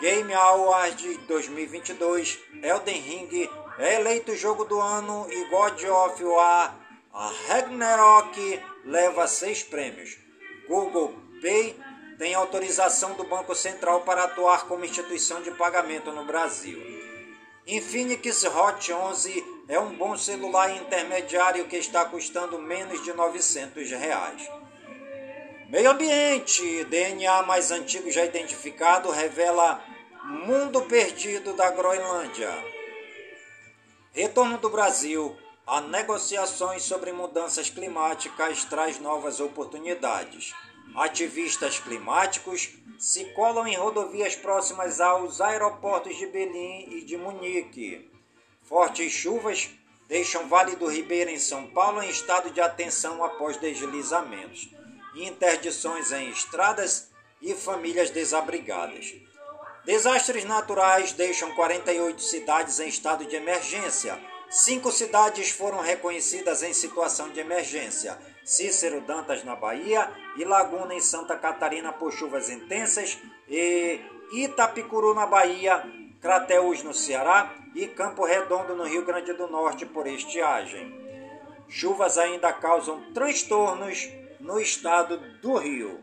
Game 0.00 0.32
Award 0.32 1.18
2022, 1.26 2.38
Elden 2.62 3.00
Ring 3.00 3.50
é 3.78 3.96
eleito 3.96 4.36
jogo 4.36 4.64
do 4.64 4.80
ano 4.80 5.26
e 5.30 5.44
God 5.48 5.82
of 5.82 6.24
War 6.24 6.86
a 7.12 7.32
Ragnarok 7.48 8.62
leva 8.84 9.26
seis 9.26 9.62
prêmios. 9.62 10.16
Google 10.68 11.14
Pay 11.40 11.74
tem 12.18 12.34
autorização 12.34 13.14
do 13.14 13.24
Banco 13.24 13.54
Central 13.54 14.02
para 14.02 14.24
atuar 14.24 14.66
como 14.68 14.84
instituição 14.84 15.42
de 15.42 15.50
pagamento 15.52 16.12
no 16.12 16.24
Brasil. 16.26 16.95
Infinix 17.66 18.44
Hot 18.44 18.92
11 18.92 19.44
é 19.66 19.76
um 19.80 19.96
bom 19.96 20.16
celular 20.16 20.70
intermediário 20.76 21.66
que 21.66 21.76
está 21.76 22.04
custando 22.04 22.60
menos 22.60 23.02
de 23.02 23.12
900 23.12 23.90
reais. 23.90 24.48
Meio 25.68 25.90
ambiente, 25.90 26.84
DNA 26.84 27.42
mais 27.42 27.72
antigo 27.72 28.08
já 28.08 28.24
identificado 28.24 29.10
revela 29.10 29.84
mundo 30.22 30.82
perdido 30.82 31.54
da 31.54 31.68
Groenlândia. 31.72 32.52
Retorno 34.12 34.58
do 34.58 34.70
Brasil 34.70 35.36
a 35.66 35.80
negociações 35.80 36.84
sobre 36.84 37.10
mudanças 37.10 37.68
climáticas 37.68 38.64
traz 38.64 39.00
novas 39.00 39.40
oportunidades. 39.40 40.54
Ativistas 40.96 41.78
climáticos 41.78 42.70
se 42.98 43.26
colam 43.26 43.66
em 43.66 43.76
rodovias 43.76 44.34
próximas 44.34 44.98
aos 44.98 45.42
aeroportos 45.42 46.16
de 46.16 46.26
Berlim 46.26 46.88
e 46.90 47.02
de 47.02 47.18
Munique. 47.18 48.10
Fortes 48.62 49.12
chuvas 49.12 49.68
deixam 50.08 50.48
Vale 50.48 50.74
do 50.74 50.86
Ribeira, 50.86 51.30
em 51.30 51.38
São 51.38 51.66
Paulo, 51.66 52.02
em 52.02 52.08
estado 52.08 52.50
de 52.50 52.62
atenção 52.62 53.22
após 53.22 53.58
deslizamentos, 53.58 54.70
interdições 55.14 56.12
em 56.12 56.30
estradas 56.30 57.10
e 57.42 57.52
famílias 57.52 58.08
desabrigadas. 58.08 59.14
Desastres 59.84 60.44
naturais 60.44 61.12
deixam 61.12 61.54
48 61.54 62.22
cidades 62.22 62.80
em 62.80 62.88
estado 62.88 63.26
de 63.26 63.36
emergência. 63.36 64.18
Cinco 64.48 64.90
cidades 64.90 65.50
foram 65.50 65.80
reconhecidas 65.80 66.62
em 66.62 66.72
situação 66.72 67.28
de 67.28 67.38
emergência: 67.38 68.18
Cícero 68.46 69.00
Dantas, 69.00 69.42
na 69.42 69.56
Bahia, 69.56 70.08
e 70.36 70.44
Laguna, 70.44 70.94
em 70.94 71.00
Santa 71.00 71.36
Catarina, 71.36 71.92
por 71.92 72.12
chuvas 72.12 72.48
intensas, 72.48 73.18
e 73.48 74.00
Itapicuru, 74.32 75.12
na 75.14 75.26
Bahia, 75.26 75.82
Crateús, 76.20 76.84
no 76.84 76.94
Ceará, 76.94 77.52
e 77.74 77.88
Campo 77.88 78.24
Redondo, 78.24 78.76
no 78.76 78.84
Rio 78.84 79.04
Grande 79.04 79.32
do 79.32 79.48
Norte, 79.48 79.84
por 79.84 80.06
estiagem. 80.06 80.94
Chuvas 81.68 82.16
ainda 82.16 82.52
causam 82.52 83.12
transtornos 83.12 84.08
no 84.38 84.60
estado 84.60 85.18
do 85.42 85.56
Rio. 85.56 86.00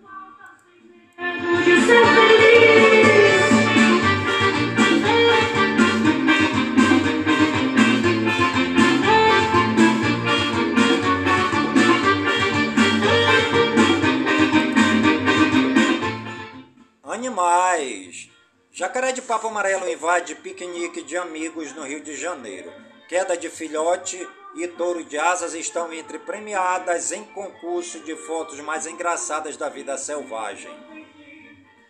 Animais. 17.24 18.30
Jacaré 18.70 19.14
de 19.14 19.22
papo 19.22 19.48
amarelo 19.48 19.90
invade 19.90 20.36
piquenique 20.36 21.02
de 21.02 21.16
amigos 21.16 21.72
no 21.72 21.84
Rio 21.84 22.02
de 22.04 22.18
Janeiro. 22.18 22.70
Queda 23.08 23.38
de 23.38 23.50
filhote 23.50 24.28
e 24.58 24.68
touro 24.68 25.06
de 25.06 25.18
asas 25.18 25.54
estão 25.54 25.94
entre 25.94 26.20
premiadas 26.20 27.14
em 27.14 27.24
concurso 27.24 28.02
de 28.02 28.14
fotos 28.14 28.60
mais 28.60 28.86
engraçadas 28.86 29.56
da 29.56 29.70
vida 29.70 29.98
selvagem. 29.98 30.70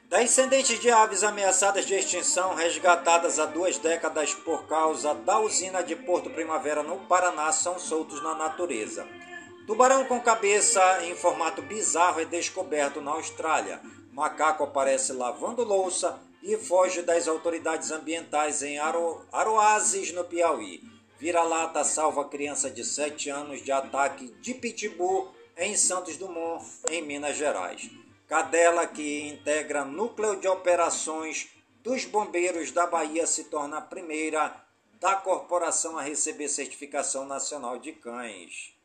Descendentes 0.08 0.80
de 0.80 0.92
aves 0.92 1.24
ameaçadas 1.24 1.88
de 1.88 1.96
extinção, 1.96 2.54
resgatadas 2.54 3.40
há 3.40 3.48
duas 3.48 3.80
décadas 3.80 4.36
por 4.36 4.68
causa 4.68 5.16
da 5.16 5.40
usina 5.40 5.82
de 5.82 5.96
Porto 5.96 6.30
Primavera 6.30 6.84
no 6.84 7.08
Paraná, 7.08 7.52
são 7.52 7.80
soltos 7.80 8.22
na 8.22 8.36
natureza. 8.36 9.08
Tubarão 9.66 10.06
com 10.06 10.20
cabeça 10.20 11.04
em 11.06 11.16
formato 11.16 11.64
bizarro 11.64 12.20
é 12.20 12.26
descoberto 12.26 13.02
na 13.02 13.12
Austrália. 13.12 13.82
Macaco 14.14 14.64
aparece 14.64 15.11
lavando 15.11 15.64
louça 15.64 16.22
e 16.43 16.55
foge 16.55 17.01
das 17.01 17.28
autoridades 17.28 17.89
ambientais 17.89 18.61
em 18.61 18.78
Aro, 18.78 19.26
Aroazes, 19.32 20.11
no 20.14 20.24
Piauí. 20.24 20.84
Vira-lata 21.18 21.84
salva 21.84 22.30
criança 22.30 22.70
de 22.70 22.86
7 22.86 23.32
anos 23.32 23.64
de 23.64 23.72
ataque 23.72 24.28
de 24.39 24.53
pitbull 24.53 25.34
em 25.57 25.76
Santos 25.76 26.16
Dumont, 26.16 26.64
em 26.91 27.01
Minas 27.01 27.38
Gerais. 27.38 27.89
Cadela, 28.28 28.86
que 28.86 29.28
integra 29.30 29.84
núcleo 29.84 30.36
de 30.36 30.47
operações 30.47 31.49
dos 31.82 32.05
bombeiros 32.05 32.72
da 32.72 32.86
Bahia, 32.86 33.26
se 33.26 33.45
torna 33.45 33.78
a 33.80 33.82
primeira 33.82 34.55
da 34.99 35.16
corporação 35.16 35.97
a 35.97 36.03
receber 36.03 36.49
certificação 36.49 37.26
nacional 37.26 37.80
de 37.80 37.93
cães. 37.93 38.76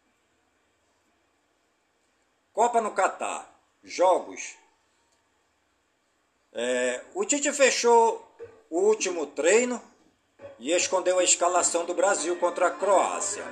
Copa 2.50 2.80
no 2.80 2.92
Catar. 2.92 3.54
Jogos 3.84 4.57
é, 6.52 7.00
o 7.14 7.24
Tite 7.24 7.52
fechou 7.52 8.26
o 8.70 8.80
último 8.80 9.26
treino 9.26 9.80
e 10.58 10.72
escondeu 10.72 11.18
a 11.18 11.24
escalação 11.24 11.84
do 11.84 11.94
Brasil 11.94 12.36
contra 12.36 12.68
a 12.68 12.70
Croácia. 12.70 13.44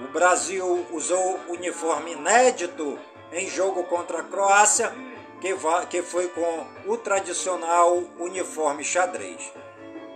O 0.00 0.12
Brasil 0.12 0.86
usou 0.92 1.40
uniforme 1.48 2.12
inédito 2.12 2.98
em 3.32 3.48
jogo 3.48 3.84
contra 3.84 4.20
a 4.20 4.24
Croácia, 4.24 4.92
que, 5.40 5.54
que 5.88 6.02
foi 6.02 6.28
com 6.28 6.66
o 6.86 6.96
tradicional 6.96 7.96
uniforme 8.18 8.84
xadrez. 8.84 9.52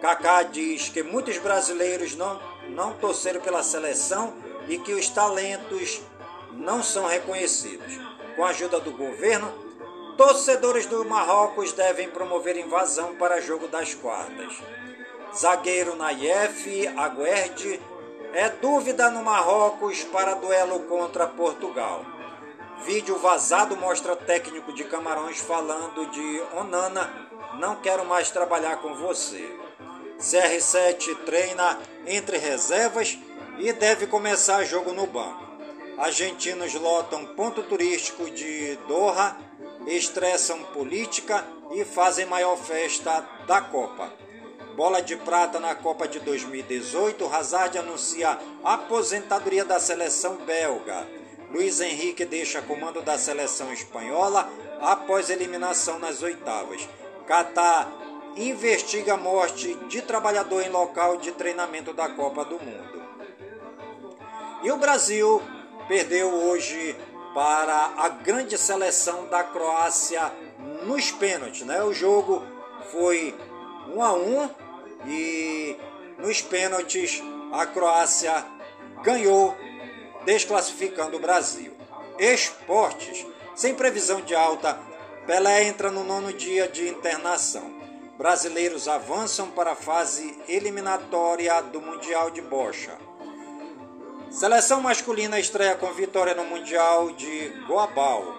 Kaká 0.00 0.44
diz 0.44 0.88
que 0.88 1.02
muitos 1.02 1.38
brasileiros 1.38 2.14
não, 2.14 2.40
não 2.68 2.94
torceram 2.94 3.40
pela 3.40 3.62
seleção 3.62 4.34
e 4.68 4.78
que 4.78 4.92
os 4.92 5.08
talentos 5.08 6.00
não 6.52 6.82
são 6.82 7.06
reconhecidos. 7.06 7.98
Com 8.36 8.44
a 8.44 8.50
ajuda 8.50 8.78
do 8.78 8.92
governo, 8.92 9.67
Torcedores 10.18 10.84
do 10.84 11.04
Marrocos 11.04 11.72
devem 11.72 12.08
promover 12.10 12.56
invasão 12.56 13.14
para 13.14 13.40
jogo 13.40 13.68
das 13.68 13.94
quartas. 13.94 14.52
Zagueiro 15.32 15.94
Nayef 15.94 16.88
Aguerd 16.96 17.80
é 18.32 18.48
dúvida 18.50 19.12
no 19.12 19.22
Marrocos 19.22 20.02
para 20.02 20.34
duelo 20.34 20.80
contra 20.88 21.28
Portugal. 21.28 22.04
Vídeo 22.84 23.16
vazado 23.20 23.76
mostra 23.76 24.16
técnico 24.16 24.72
de 24.72 24.82
Camarões 24.82 25.38
falando 25.38 26.10
de 26.10 26.42
Onana, 26.56 27.28
não 27.54 27.76
quero 27.76 28.04
mais 28.04 28.28
trabalhar 28.28 28.78
com 28.78 28.96
você. 28.96 29.56
CR7 30.18 31.14
treina 31.26 31.78
entre 32.08 32.38
reservas 32.38 33.16
e 33.56 33.72
deve 33.72 34.08
começar 34.08 34.64
jogo 34.64 34.92
no 34.92 35.06
banco. 35.06 35.46
Argentinos 35.96 36.74
lotam 36.74 37.24
ponto 37.36 37.62
turístico 37.62 38.28
de 38.28 38.74
Doha 38.88 39.46
estressam 39.96 40.62
política 40.64 41.44
e 41.72 41.84
fazem 41.84 42.26
maior 42.26 42.56
festa 42.56 43.26
da 43.46 43.60
Copa. 43.60 44.12
Bola 44.76 45.02
de 45.02 45.16
prata 45.16 45.58
na 45.58 45.74
Copa 45.74 46.06
de 46.06 46.20
2018, 46.20 47.26
Hazard 47.34 47.78
anuncia 47.78 48.38
aposentadoria 48.62 49.64
da 49.64 49.80
seleção 49.80 50.36
belga. 50.36 51.06
Luiz 51.50 51.80
Henrique 51.80 52.24
deixa 52.24 52.60
comando 52.60 53.02
da 53.02 53.18
seleção 53.18 53.72
espanhola 53.72 54.48
após 54.80 55.30
eliminação 55.30 55.98
nas 55.98 56.22
oitavas. 56.22 56.88
Catar 57.26 57.90
investiga 58.36 59.14
a 59.14 59.16
morte 59.16 59.74
de 59.88 60.02
trabalhador 60.02 60.62
em 60.62 60.68
local 60.68 61.16
de 61.16 61.32
treinamento 61.32 61.92
da 61.92 62.08
Copa 62.10 62.44
do 62.44 62.58
Mundo. 62.58 63.02
E 64.62 64.70
o 64.70 64.76
Brasil 64.76 65.42
perdeu 65.88 66.32
hoje 66.32 66.94
para 67.38 67.92
a 67.96 68.08
grande 68.08 68.58
seleção 68.58 69.28
da 69.28 69.44
Croácia 69.44 70.32
nos 70.82 71.12
pênaltis, 71.12 71.64
né? 71.64 71.80
O 71.84 71.94
jogo 71.94 72.42
foi 72.90 73.32
1 73.94 74.02
a 74.02 74.12
1 74.12 74.50
e 75.06 75.76
nos 76.18 76.42
pênaltis 76.42 77.22
a 77.52 77.64
Croácia 77.64 78.44
ganhou, 79.04 79.56
desclassificando 80.24 81.16
o 81.16 81.20
Brasil. 81.20 81.72
Esportes, 82.18 83.24
sem 83.54 83.72
previsão 83.72 84.20
de 84.20 84.34
alta, 84.34 84.76
Pelé 85.24 85.62
entra 85.62 85.92
no 85.92 86.02
nono 86.02 86.32
dia 86.32 86.66
de 86.66 86.88
internação. 86.88 87.72
Brasileiros 88.18 88.88
avançam 88.88 89.48
para 89.52 89.74
a 89.74 89.76
fase 89.76 90.36
eliminatória 90.48 91.62
do 91.62 91.80
Mundial 91.80 92.32
de 92.32 92.42
Bocha. 92.42 92.98
Seleção 94.30 94.82
masculina 94.82 95.40
estreia 95.40 95.74
com 95.74 95.90
vitória 95.92 96.34
no 96.34 96.44
Mundial 96.44 97.10
de 97.12 97.48
Goabal. 97.66 98.36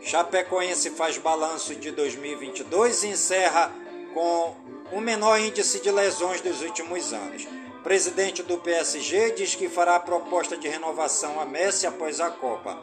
Chapecoense 0.00 0.90
faz 0.90 1.18
balanço 1.18 1.74
de 1.74 1.90
2022 1.90 3.02
e 3.02 3.08
encerra 3.08 3.72
com 4.14 4.54
o 4.92 5.00
menor 5.00 5.40
índice 5.40 5.82
de 5.82 5.90
lesões 5.90 6.40
dos 6.40 6.62
últimos 6.62 7.12
anos. 7.12 7.48
Presidente 7.82 8.42
do 8.44 8.58
PSG 8.58 9.32
diz 9.32 9.54
que 9.56 9.68
fará 9.68 9.98
proposta 9.98 10.56
de 10.56 10.68
renovação 10.68 11.40
a 11.40 11.44
Messi 11.44 11.86
após 11.86 12.20
a 12.20 12.30
Copa. 12.30 12.78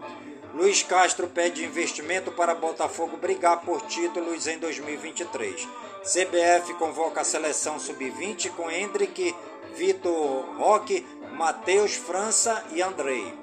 Luiz 0.53 0.83
Castro 0.83 1.27
pede 1.27 1.63
investimento 1.63 2.33
para 2.33 2.53
Botafogo 2.53 3.15
brigar 3.15 3.61
por 3.61 3.81
títulos 3.83 4.45
em 4.45 4.59
2023. 4.59 5.67
CBF 6.03 6.73
convoca 6.73 7.21
a 7.21 7.23
seleção 7.23 7.79
sub-20 7.79 8.49
com 8.51 8.69
Hendrick, 8.69 9.33
Vitor 9.75 10.57
Roque, 10.57 11.05
Matheus 11.33 11.95
França 11.95 12.63
e 12.71 12.81
Andrei. 12.81 13.33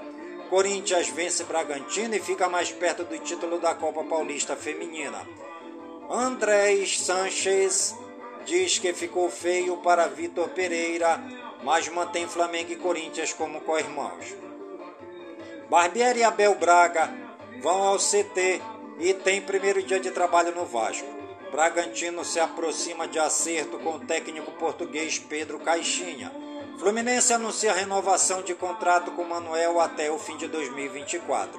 Corinthians 0.49 1.09
vence 1.09 1.45
Bragantino 1.45 2.15
e 2.15 2.21
fica 2.21 2.49
mais 2.49 2.71
perto 2.71 3.05
do 3.05 3.19
título 3.19 3.59
da 3.59 3.75
Copa 3.75 4.03
Paulista 4.05 4.57
Feminina. 4.57 5.27
Andrés 6.11 7.01
Sanches 7.01 7.95
diz 8.47 8.79
que 8.79 8.95
ficou 8.95 9.29
feio 9.29 9.77
para 9.79 10.07
Vitor 10.07 10.49
Pereira, 10.49 11.23
mas 11.63 11.89
mantém 11.89 12.27
Flamengo 12.27 12.73
e 12.73 12.77
Corinthians 12.77 13.33
como 13.33 13.61
co-irmãos. 13.61 14.35
Barbieri 15.69 16.21
e 16.21 16.25
Abel 16.25 16.55
Braga 16.55 17.13
vão 17.61 17.83
ao 17.83 17.99
CT 17.99 18.63
e 18.99 19.13
tem 19.13 19.43
primeiro 19.43 19.83
dia 19.83 20.01
de 20.01 20.11
trabalho 20.11 20.55
no 20.55 20.65
Vasco. 20.65 21.18
Bragantino 21.51 22.25
se 22.25 22.39
aproxima 22.39 23.09
de 23.09 23.19
acerto 23.19 23.79
com 23.79 23.97
o 23.97 24.01
técnico 24.01 24.53
português 24.53 25.19
Pedro 25.19 25.59
Caixinha. 25.59 26.31
Fluminense 26.79 27.33
anuncia 27.33 27.73
renovação 27.73 28.43
de 28.43 28.55
contrato 28.55 29.11
com 29.13 29.25
Manuel 29.25 29.81
até 29.81 30.11
o 30.11 30.19
fim 30.19 30.37
de 30.37 30.47
2024. 30.47 31.59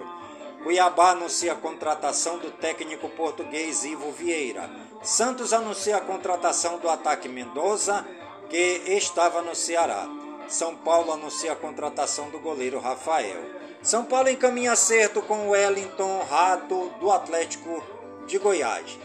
Cuiabá 0.64 1.12
anuncia 1.12 1.54
a 1.54 1.56
contratação 1.56 2.38
do 2.38 2.52
técnico 2.52 3.10
português 3.10 3.84
Ivo 3.84 4.12
Vieira. 4.12 4.70
Santos 5.02 5.54
anuncia 5.54 5.98
a 5.98 6.02
contratação 6.02 6.78
do 6.78 6.90
ataque 6.90 7.28
Mendoza, 7.28 8.06
que 8.50 8.84
estava 8.88 9.42
no 9.42 9.56
Ceará. 9.56 10.08
São 10.48 10.76
Paulo 10.76 11.12
anuncia 11.12 11.54
a 11.54 11.56
contratação 11.56 12.30
do 12.30 12.40
goleiro 12.40 12.80
Rafael. 12.80 13.44
São 13.82 14.04
Paulo 14.04 14.30
encaminha 14.30 14.74
acerto 14.74 15.22
com 15.22 15.48
o 15.48 15.50
Wellington 15.52 16.26
Rato, 16.30 16.92
do 17.00 17.12
Atlético 17.12 17.84
de 18.26 18.38
Goiás. 18.38 18.98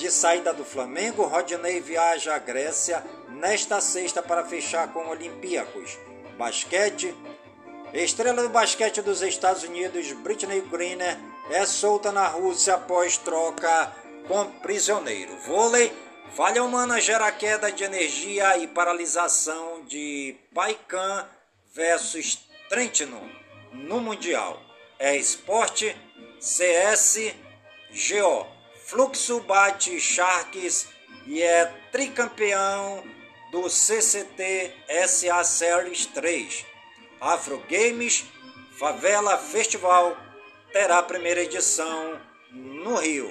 De 0.00 0.10
saída 0.10 0.54
do 0.54 0.64
Flamengo, 0.64 1.24
Rodney 1.24 1.78
viaja 1.78 2.34
à 2.34 2.38
Grécia 2.38 3.04
nesta 3.28 3.82
sexta 3.82 4.22
para 4.22 4.46
fechar 4.46 4.90
com 4.94 5.06
Olympiacos. 5.10 5.98
Basquete, 6.38 7.14
Estrela 7.92 8.42
do 8.42 8.48
basquete 8.48 9.02
dos 9.02 9.20
Estados 9.20 9.62
Unidos, 9.62 10.10
Britney 10.12 10.62
Greener, 10.62 11.18
é 11.50 11.66
solta 11.66 12.10
na 12.10 12.26
Rússia 12.26 12.76
após 12.76 13.18
troca 13.18 13.94
com 14.26 14.46
prisioneiro. 14.62 15.36
Vôlei, 15.40 15.92
falha 16.34 16.64
humana 16.64 16.98
gera 16.98 17.30
queda 17.30 17.70
de 17.70 17.84
energia 17.84 18.56
e 18.56 18.66
paralisação 18.66 19.84
de 19.84 20.34
Paikan 20.54 21.28
versus 21.74 22.38
Trentino 22.70 23.20
no 23.74 24.00
Mundial. 24.00 24.62
É 24.98 25.14
esporte, 25.14 25.94
CS, 26.40 27.34
GO. 27.90 28.59
Fluxo 28.90 29.38
bate 29.42 30.00
Sharks 30.00 30.88
e 31.24 31.40
é 31.40 31.66
tricampeão 31.92 33.04
do 33.52 33.70
CCT 33.70 34.74
SA 35.06 35.44
Series 35.44 36.06
3. 36.06 36.66
Afro 37.20 37.62
Games 37.68 38.24
Favela 38.76 39.38
Festival 39.38 40.16
terá 40.72 40.98
a 40.98 41.04
primeira 41.04 41.40
edição 41.40 42.20
no 42.52 42.96
Rio. 42.96 43.30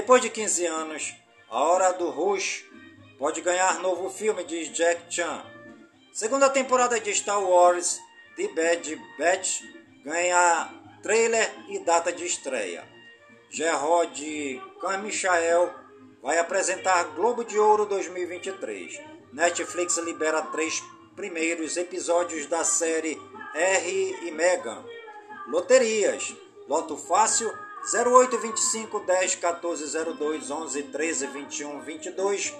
Depois 0.00 0.22
de 0.22 0.30
15 0.30 0.64
anos, 0.64 1.14
A 1.50 1.62
Hora 1.62 1.92
do 1.92 2.08
Rush 2.08 2.64
pode 3.18 3.42
ganhar 3.42 3.80
novo 3.80 4.08
filme, 4.08 4.42
diz 4.44 4.72
Jack 4.72 5.14
Chan. 5.14 5.44
Segunda 6.10 6.48
temporada 6.48 6.98
de 6.98 7.10
Star 7.10 7.38
Wars, 7.38 8.00
The 8.34 8.48
Bad 8.48 8.96
Batch, 9.18 9.60
ganha 10.02 10.72
trailer 11.02 11.52
e 11.68 11.80
data 11.80 12.10
de 12.10 12.24
estreia. 12.24 12.82
Gerard 13.50 14.18
Michael 15.02 15.70
vai 16.22 16.38
apresentar 16.38 17.04
Globo 17.14 17.44
de 17.44 17.58
Ouro 17.58 17.84
2023. 17.84 18.98
Netflix 19.34 19.98
libera 19.98 20.40
três 20.44 20.82
primeiros 21.14 21.76
episódios 21.76 22.46
da 22.46 22.64
série 22.64 23.20
R 23.54 24.18
e 24.22 24.30
Megan. 24.30 24.82
Loterias. 25.46 26.34
Loto 26.66 26.96
Fácil 26.96 27.52
08 27.82 28.38
25 28.38 29.00
10 29.06 29.38
14 29.38 29.84
02 30.18 30.50
11 30.50 30.82
13 30.82 31.26
21 31.26 31.80
22 31.80 32.54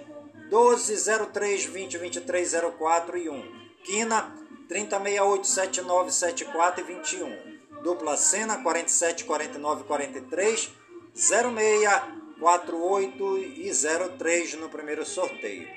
12 0.48 0.96
03 1.32 1.66
20 1.66 1.98
23 1.98 2.60
04 2.78 3.16
e 3.18 3.28
1. 3.28 3.44
Quina 3.84 4.34
30 4.68 4.98
68 4.98 5.46
79 5.46 6.10
74 6.10 6.80
e 6.80 6.84
21. 6.84 7.38
Dupla 7.82 8.16
Cena 8.16 8.62
47 8.62 9.24
49 9.24 9.84
43 9.84 10.70
06 11.14 12.20
48 12.40 13.36
e 13.38 13.72
03 14.16 14.56
no 14.56 14.68
primeiro 14.68 15.04
sorteio. 15.04 15.68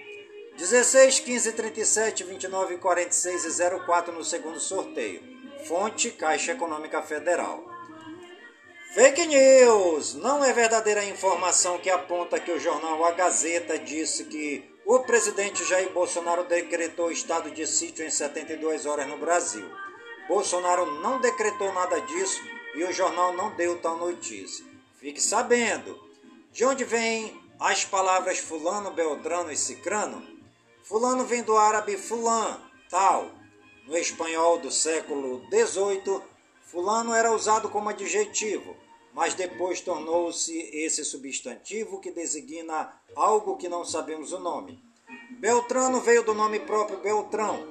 16 0.55 1.23
15 1.23 1.51
37 1.51 2.23
29 2.23 2.77
46 2.77 3.45
e 3.45 3.79
04 3.85 4.13
no 4.13 4.23
segundo 4.23 4.59
sorteio. 4.59 5.21
Fonte 5.65 6.11
Caixa 6.11 6.53
Econômica 6.53 7.01
Federal. 7.01 7.72
Fake 8.93 9.25
News! 9.25 10.13
Não 10.13 10.43
é 10.43 10.53
verdadeira 10.53 11.01
a 11.01 11.05
informação 11.05 11.79
que 11.79 11.89
aponta 11.89 12.39
que 12.39 12.51
o 12.51 12.59
jornal 12.59 13.03
A 13.03 13.09
Gazeta 13.09 13.79
disse 13.79 14.25
que 14.25 14.63
o 14.85 14.99
presidente 14.99 15.65
Jair 15.65 15.89
Bolsonaro 15.89 16.43
decretou 16.43 17.11
estado 17.11 17.49
de 17.49 17.65
sítio 17.65 18.05
em 18.05 18.11
72 18.11 18.85
horas 18.85 19.07
no 19.07 19.17
Brasil. 19.17 19.67
Bolsonaro 20.27 21.01
não 21.01 21.19
decretou 21.19 21.73
nada 21.73 21.99
disso 22.01 22.39
e 22.75 22.83
o 22.83 22.93
jornal 22.93 23.33
não 23.33 23.55
deu 23.55 23.79
tal 23.79 23.97
notícia. 23.97 24.63
Fique 24.99 25.19
sabendo. 25.19 25.99
De 26.51 26.63
onde 26.63 26.85
vem 26.85 27.35
as 27.59 27.83
palavras 27.83 28.37
fulano, 28.37 28.91
beltrano 28.91 29.51
e 29.51 29.57
cicrano, 29.57 30.23
fulano 30.83 31.25
vem 31.25 31.41
do 31.41 31.57
árabe 31.57 31.97
fulan, 31.97 32.61
tal. 32.91 33.31
No 33.87 33.97
espanhol 33.97 34.59
do 34.59 34.69
século 34.69 35.41
XVIII, 35.49 36.21
fulano 36.73 37.13
era 37.13 37.31
usado 37.31 37.69
como 37.69 37.89
adjetivo, 37.89 38.75
mas 39.13 39.35
depois 39.35 39.79
tornou-se 39.79 40.57
esse 40.73 41.05
substantivo 41.05 41.99
que 41.99 42.09
designa 42.09 42.91
algo 43.15 43.57
que 43.57 43.69
não 43.69 43.85
sabemos 43.85 44.33
o 44.33 44.39
nome. 44.39 44.83
Beltrano 45.39 46.01
veio 46.01 46.23
do 46.23 46.33
nome 46.33 46.59
próprio 46.59 46.97
Beltrão, 46.97 47.67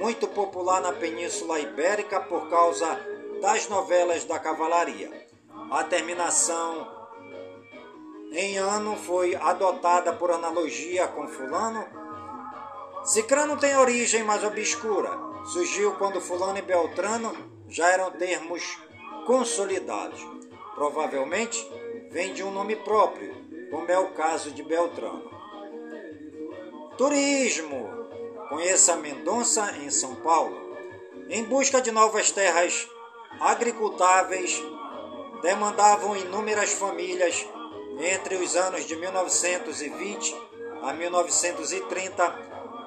muito 0.00 0.26
popular 0.26 0.80
na 0.80 0.94
Península 0.94 1.60
Ibérica 1.60 2.18
por 2.18 2.48
causa 2.48 2.98
das 3.42 3.68
novelas 3.68 4.24
da 4.24 4.38
cavalaria. 4.38 5.28
A 5.70 5.84
terminação 5.84 6.90
em 8.32 8.56
ano 8.56 8.96
foi 8.96 9.34
adotada 9.34 10.14
por 10.14 10.30
analogia 10.30 11.06
com 11.08 11.28
Fulano. 11.28 11.86
Cicrano 13.04 13.58
tem 13.58 13.76
origem 13.76 14.24
mais 14.24 14.42
obscura. 14.42 15.10
Surgiu 15.44 15.94
quando 15.96 16.22
Fulano 16.22 16.58
e 16.58 16.62
Beltrano 16.62 17.55
já 17.68 17.90
eram 17.90 18.10
termos 18.12 18.78
consolidados. 19.26 20.20
Provavelmente 20.74 21.58
vem 22.10 22.32
de 22.32 22.42
um 22.42 22.50
nome 22.50 22.76
próprio, 22.76 23.34
como 23.70 23.90
é 23.90 23.98
o 23.98 24.12
caso 24.12 24.50
de 24.50 24.62
Beltrano. 24.62 25.30
Turismo. 26.96 28.06
Conheça 28.48 28.96
Mendonça 28.96 29.76
em 29.78 29.90
São 29.90 30.14
Paulo. 30.16 30.76
Em 31.28 31.42
busca 31.42 31.82
de 31.82 31.90
novas 31.90 32.30
terras 32.30 32.88
agricultáveis, 33.40 34.62
demandavam 35.42 36.16
inúmeras 36.16 36.72
famílias 36.72 37.44
entre 37.98 38.36
os 38.36 38.54
anos 38.54 38.84
de 38.86 38.94
1920 38.94 40.36
a 40.82 40.92
1930 40.92 42.30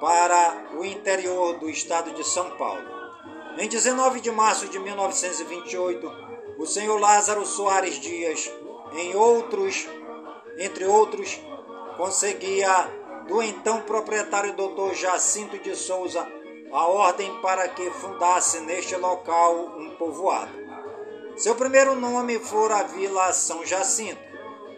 para 0.00 0.70
o 0.74 0.84
interior 0.84 1.58
do 1.58 1.68
estado 1.68 2.12
de 2.12 2.24
São 2.24 2.50
Paulo. 2.56 2.99
Em 3.58 3.68
19 3.68 4.20
de 4.20 4.30
março 4.30 4.68
de 4.68 4.78
1928, 4.78 6.12
o 6.58 6.66
senhor 6.66 6.98
Lázaro 6.98 7.44
Soares 7.44 7.98
Dias, 7.98 8.50
em 8.94 9.14
outros, 9.14 9.86
entre 10.58 10.84
outros, 10.84 11.40
conseguia 11.96 12.88
do 13.26 13.42
então 13.42 13.82
proprietário 13.82 14.54
Dr. 14.54 14.94
Jacinto 14.94 15.58
de 15.58 15.74
Souza 15.76 16.26
a 16.72 16.86
ordem 16.86 17.40
para 17.40 17.68
que 17.68 17.90
fundasse 17.90 18.60
neste 18.60 18.96
local 18.96 19.54
um 19.76 19.90
povoado. 19.96 20.52
Seu 21.36 21.54
primeiro 21.54 21.94
nome 21.94 22.38
fora 22.38 22.76
a 22.76 22.82
Vila 22.84 23.32
São 23.32 23.64
Jacinto. 23.66 24.20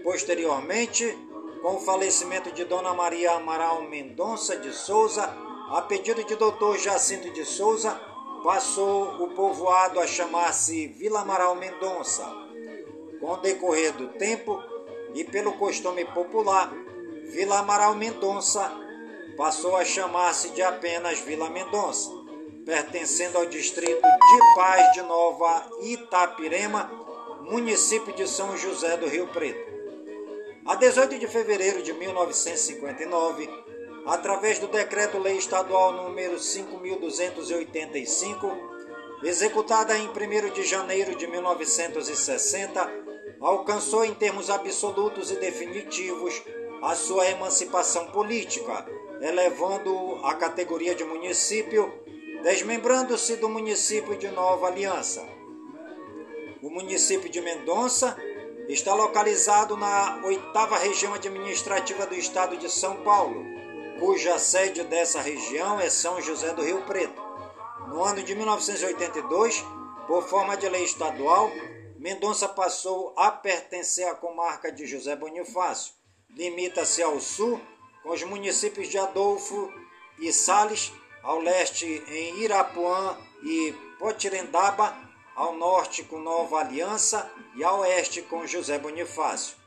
Posteriormente, 0.02 1.16
com 1.60 1.76
o 1.76 1.80
falecimento 1.80 2.50
de 2.52 2.64
Dona 2.64 2.94
Maria 2.94 3.32
Amaral 3.32 3.82
Mendonça 3.82 4.56
de 4.56 4.72
Souza, 4.72 5.22
a 5.70 5.82
pedido 5.82 6.24
de 6.24 6.34
Dr. 6.34 6.76
Jacinto 6.78 7.30
de 7.30 7.44
Souza, 7.44 8.11
passou 8.42 9.22
o 9.22 9.28
povoado 9.28 10.00
a 10.00 10.06
chamar-se 10.06 10.88
Vila 10.88 11.20
Amaral 11.20 11.54
Mendonça. 11.54 12.24
Com 13.20 13.32
o 13.32 13.36
decorrer 13.36 13.92
do 13.92 14.08
tempo 14.08 14.60
e 15.14 15.22
pelo 15.24 15.52
costume 15.52 16.04
popular, 16.04 16.72
Vila 17.26 17.60
Amaral 17.60 17.94
Mendonça 17.94 18.70
passou 19.36 19.76
a 19.76 19.84
chamar-se 19.84 20.50
de 20.50 20.62
apenas 20.62 21.20
Vila 21.20 21.48
Mendonça, 21.48 22.10
pertencendo 22.66 23.38
ao 23.38 23.46
distrito 23.46 24.02
de 24.02 24.54
Paz 24.56 24.92
de 24.92 25.02
Nova 25.02 25.70
Itapirema, 25.82 26.90
município 27.42 28.12
de 28.12 28.28
São 28.28 28.56
José 28.56 28.96
do 28.96 29.06
Rio 29.06 29.28
Preto. 29.28 29.72
A 30.66 30.74
18 30.74 31.18
de 31.18 31.26
fevereiro 31.26 31.82
de 31.82 31.92
1959, 31.92 33.48
através 34.04 34.58
do 34.58 34.66
Decreto-Lei 34.66 35.36
Estadual 35.36 35.92
número 35.92 36.38
5285, 36.38 38.50
executada 39.22 39.96
em 39.96 40.08
1 40.08 40.52
de 40.52 40.64
janeiro 40.64 41.14
de 41.14 41.26
1960, 41.26 42.90
alcançou 43.40 44.04
em 44.04 44.14
termos 44.14 44.50
absolutos 44.50 45.30
e 45.30 45.36
definitivos 45.36 46.42
a 46.82 46.94
sua 46.94 47.28
emancipação 47.28 48.08
política, 48.08 48.86
elevando 49.20 50.18
a 50.24 50.34
categoria 50.34 50.94
de 50.94 51.04
município, 51.04 51.92
desmembrando-se 52.42 53.36
do 53.36 53.48
município 53.48 54.16
de 54.16 54.28
Nova 54.28 54.66
Aliança. 54.66 55.24
O 56.60 56.70
município 56.70 57.28
de 57.28 57.40
Mendonça 57.40 58.16
está 58.68 58.94
localizado 58.94 59.76
na 59.76 60.20
oitava 60.24 60.76
região 60.76 61.14
administrativa 61.14 62.06
do 62.06 62.14
estado 62.14 62.56
de 62.56 62.68
São 62.68 62.96
Paulo, 63.02 63.44
cuja 64.02 64.36
sede 64.36 64.82
dessa 64.82 65.20
região 65.20 65.78
é 65.78 65.88
São 65.88 66.20
José 66.20 66.52
do 66.52 66.62
Rio 66.62 66.82
Preto. 66.82 67.22
No 67.86 68.02
ano 68.02 68.20
de 68.20 68.34
1982, 68.34 69.64
por 70.08 70.24
forma 70.24 70.56
de 70.56 70.68
lei 70.68 70.82
estadual, 70.82 71.52
Mendonça 72.00 72.48
passou 72.48 73.14
a 73.16 73.30
pertencer 73.30 74.08
à 74.08 74.14
comarca 74.16 74.72
de 74.72 74.86
José 74.86 75.14
Bonifácio 75.14 75.94
limita-se 76.34 77.00
ao 77.00 77.20
sul 77.20 77.60
com 78.02 78.10
os 78.10 78.24
municípios 78.24 78.88
de 78.88 78.98
Adolfo 78.98 79.72
e 80.18 80.32
Sales, 80.32 80.92
ao 81.22 81.38
leste 81.38 81.86
em 82.08 82.40
Irapuã 82.40 83.16
e 83.44 83.72
Potirendaba, 84.00 84.96
ao 85.36 85.54
norte 85.54 86.02
com 86.02 86.18
Nova 86.18 86.58
Aliança 86.58 87.30
e 87.54 87.62
ao 87.62 87.80
oeste 87.80 88.20
com 88.22 88.44
José 88.48 88.80
Bonifácio. 88.80 89.62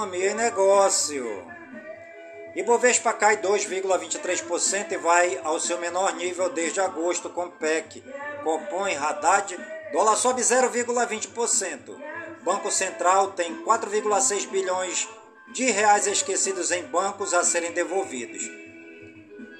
Economia 0.00 0.30
e 0.30 0.34
negócio. 0.34 1.46
Ibovespa 2.56 3.12
cai 3.12 3.36
2,23% 3.36 4.92
e 4.92 4.96
vai 4.96 5.38
ao 5.44 5.60
seu 5.60 5.78
menor 5.78 6.14
nível 6.14 6.48
desde 6.48 6.80
agosto 6.80 7.28
com 7.28 7.50
PEC. 7.50 8.02
Copom 8.42 8.88
e 8.88 8.96
Haddad, 8.96 9.58
dólar 9.92 10.16
sobe 10.16 10.40
0,20%. 10.40 11.94
Banco 12.42 12.70
Central 12.70 13.32
tem 13.32 13.62
4,6 13.62 14.48
bilhões 14.48 15.06
de 15.52 15.70
reais 15.70 16.06
esquecidos 16.06 16.70
em 16.70 16.82
bancos 16.84 17.34
a 17.34 17.44
serem 17.44 17.72
devolvidos. 17.72 18.50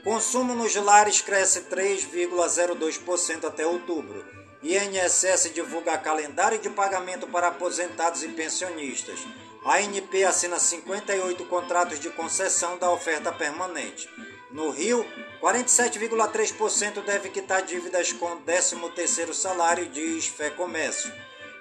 Consumo 0.02 0.54
nos 0.54 0.74
lares 0.74 1.20
cresce 1.20 1.64
3,02% 1.64 3.44
até 3.44 3.66
outubro. 3.66 4.24
INSS 4.62 5.52
divulga 5.52 5.98
calendário 5.98 6.58
de 6.58 6.70
pagamento 6.70 7.26
para 7.26 7.48
aposentados 7.48 8.22
e 8.22 8.28
pensionistas. 8.28 9.20
A 9.64 9.76
ANP 9.76 10.24
assina 10.24 10.58
58 10.58 11.44
contratos 11.44 12.00
de 12.00 12.08
concessão 12.10 12.78
da 12.78 12.90
oferta 12.90 13.30
permanente. 13.30 14.08
No 14.50 14.70
Rio, 14.70 15.04
47,3% 15.40 17.04
deve 17.04 17.28
quitar 17.28 17.62
dívidas 17.62 18.12
com 18.12 18.40
13º 18.42 19.34
salário, 19.34 19.86
diz 19.86 20.26
Fé 20.26 20.48
Comércio. 20.50 21.12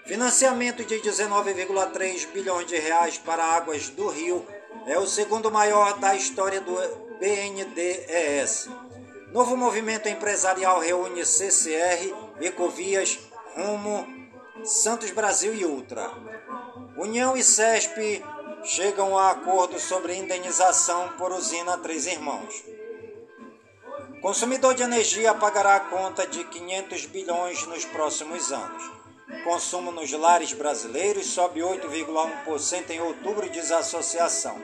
Financiamento 0.05 0.83
de 0.83 0.95
19,3 0.95 2.27
bilhões 2.31 2.67
de 2.67 2.77
reais 2.77 3.17
para 3.17 3.43
Águas 3.43 3.89
do 3.89 4.07
Rio 4.07 4.47
é 4.87 4.97
o 4.97 5.05
segundo 5.05 5.51
maior 5.51 5.99
da 5.99 6.15
história 6.15 6.61
do 6.61 6.73
BNDES. 7.19 8.69
Novo 9.33 9.57
movimento 9.57 10.07
empresarial 10.07 10.79
reúne 10.79 11.25
CCR, 11.25 12.15
Ecovias, 12.39 13.19
Rumo, 13.55 14.07
Santos 14.63 15.11
Brasil 15.11 15.53
e 15.53 15.65
Ultra. 15.65 16.09
União 16.99 17.37
e 17.37 17.41
CESP 17.41 18.21
chegam 18.61 19.17
a 19.17 19.31
acordo 19.31 19.79
sobre 19.79 20.17
indenização 20.17 21.07
por 21.17 21.31
usina 21.31 21.77
Três 21.77 22.05
Irmãos. 22.05 22.61
Consumidor 24.21 24.75
de 24.75 24.83
energia 24.83 25.33
pagará 25.33 25.77
a 25.77 25.79
conta 25.79 26.27
de 26.27 26.43
500 26.43 27.05
bilhões 27.05 27.65
nos 27.67 27.85
próximos 27.85 28.51
anos. 28.51 28.83
Consumo 29.45 29.93
nos 29.93 30.11
lares 30.11 30.51
brasileiros 30.51 31.27
sobe 31.27 31.61
8,1% 31.61 32.89
em 32.89 32.99
outubro, 32.99 33.49
diz 33.49 33.71
a 33.71 33.77
associação. 33.77 34.61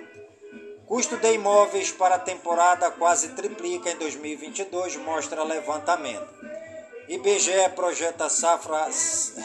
Custo 0.86 1.16
de 1.16 1.36
imóveis 1.36 1.90
para 1.90 2.16
a 2.16 2.20
temporada 2.20 2.92
quase 2.92 3.30
triplica 3.30 3.90
em 3.92 3.96
2022, 3.96 4.98
mostra 4.98 5.42
levantamento. 5.42 6.55
IBGE 7.08 7.70
projeta 7.76 8.28
safra 8.30 8.90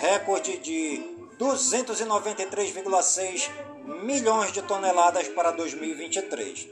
recorde 0.01 0.57
de 0.59 1.03
293,6 1.39 3.51
milhões 4.03 4.51
de 4.51 4.63
toneladas 4.63 5.29
para 5.29 5.51
2023. 5.51 6.67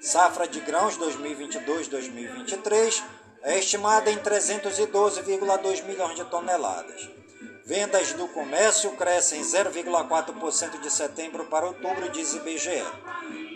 Safra 0.00 0.48
de 0.48 0.58
grãos 0.60 0.98
2022-2023 0.98 3.00
é 3.42 3.58
estimada 3.58 4.10
em 4.10 4.18
312,2 4.18 5.84
milhões 5.84 6.16
de 6.16 6.24
toneladas. 6.24 7.08
Vendas 7.64 8.12
do 8.12 8.26
comércio 8.28 8.90
crescem 8.92 9.40
0,4% 9.40 10.80
de 10.80 10.90
setembro 10.90 11.46
para 11.46 11.66
outubro, 11.66 12.10
diz 12.10 12.34
IBGE. 12.34 12.84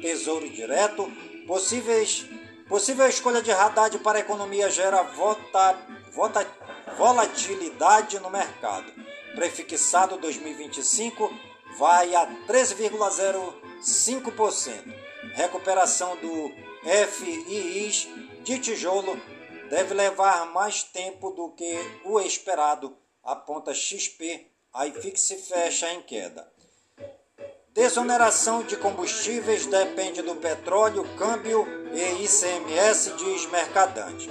Tesouro 0.00 0.48
Direto, 0.48 1.12
possíveis, 1.46 2.24
possível 2.68 3.06
escolha 3.08 3.42
de 3.42 3.50
Haddad 3.50 3.98
para 3.98 4.18
a 4.18 4.20
economia 4.20 4.70
gera 4.70 5.02
vota, 5.02 5.76
vota, 6.12 6.46
volatilidade 6.96 8.20
no 8.20 8.30
mercado. 8.30 8.92
Prefixado 9.34 10.16
2025 10.18 11.30
vai 11.78 12.14
a 12.14 12.26
13,05%. 12.46 15.08
Recuperação 15.34 16.16
do 16.16 16.52
FIIs 16.82 18.08
de 18.42 18.58
tijolo 18.58 19.20
deve 19.68 19.92
levar 19.94 20.46
mais 20.46 20.82
tempo 20.82 21.30
do 21.30 21.50
que 21.50 21.78
o 22.04 22.18
esperado 22.20 22.96
aponta 23.22 23.74
XP, 23.74 24.46
a 24.72 24.86
IFIX 24.86 25.34
fecha 25.46 25.92
em 25.92 26.00
queda. 26.02 26.50
Desoneração 27.74 28.62
de 28.62 28.76
combustíveis 28.76 29.66
depende 29.66 30.22
do 30.22 30.36
petróleo, 30.36 31.04
câmbio 31.16 31.66
e 31.92 32.24
ICMS, 32.24 33.12
diz 33.12 33.44
Mercadante. 33.46 34.28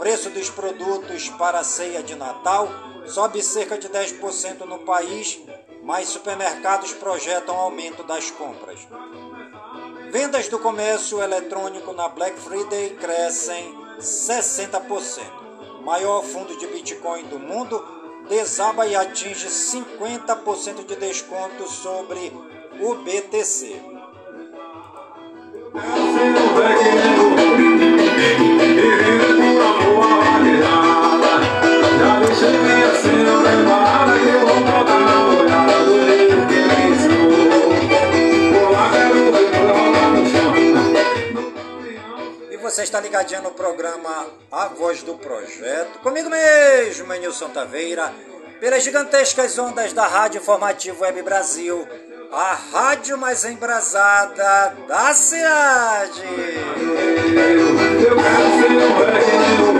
Preço 0.00 0.30
dos 0.30 0.48
produtos 0.48 1.28
para 1.28 1.60
a 1.60 1.64
ceia 1.64 2.02
de 2.02 2.14
Natal 2.14 2.70
sobe 3.04 3.42
cerca 3.42 3.76
de 3.76 3.86
10% 3.86 4.60
no 4.60 4.78
país, 4.78 5.38
mas 5.82 6.08
supermercados 6.08 6.94
projetam 6.94 7.54
aumento 7.54 8.02
das 8.04 8.30
compras. 8.30 8.80
Vendas 10.10 10.48
do 10.48 10.58
comércio 10.58 11.20
eletrônico 11.20 11.92
na 11.92 12.08
Black 12.08 12.40
Friday 12.40 12.96
crescem 12.98 13.74
60%. 13.98 15.20
Maior 15.82 16.24
fundo 16.24 16.56
de 16.56 16.66
Bitcoin 16.66 17.24
do 17.24 17.38
mundo 17.38 17.84
desaba 18.26 18.86
e 18.86 18.96
atinge 18.96 19.48
50% 19.48 20.86
de 20.86 20.96
desconto 20.96 21.68
sobre 21.68 22.32
o 22.80 22.94
BTC. 22.94 23.78
Você 42.70 42.84
está 42.84 43.00
ligadinho 43.00 43.42
no 43.42 43.50
programa 43.50 44.28
A 44.50 44.68
Voz 44.68 45.02
do 45.02 45.14
Projeto. 45.14 45.98
Comigo 45.98 46.30
mesmo, 46.30 47.12
Nilson 47.12 47.48
Taveira 47.48 48.10
pelas 48.60 48.84
gigantescas 48.84 49.58
ondas 49.58 49.92
da 49.92 50.06
Rádio 50.06 50.38
Informativo 50.40 51.02
Web 51.02 51.20
Brasil, 51.22 51.86
a 52.30 52.54
rádio 52.54 53.18
mais 53.18 53.44
embrasada 53.44 54.76
da 54.86 55.12
cidade. 55.12 56.22
Eu 58.06 58.16
quero 58.16 58.50
ser 58.60 58.72
Já 58.72 59.79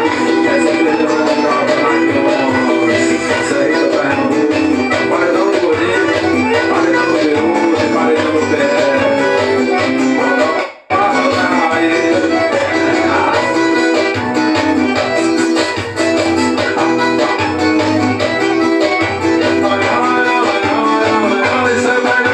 Bye. 6.51 6.80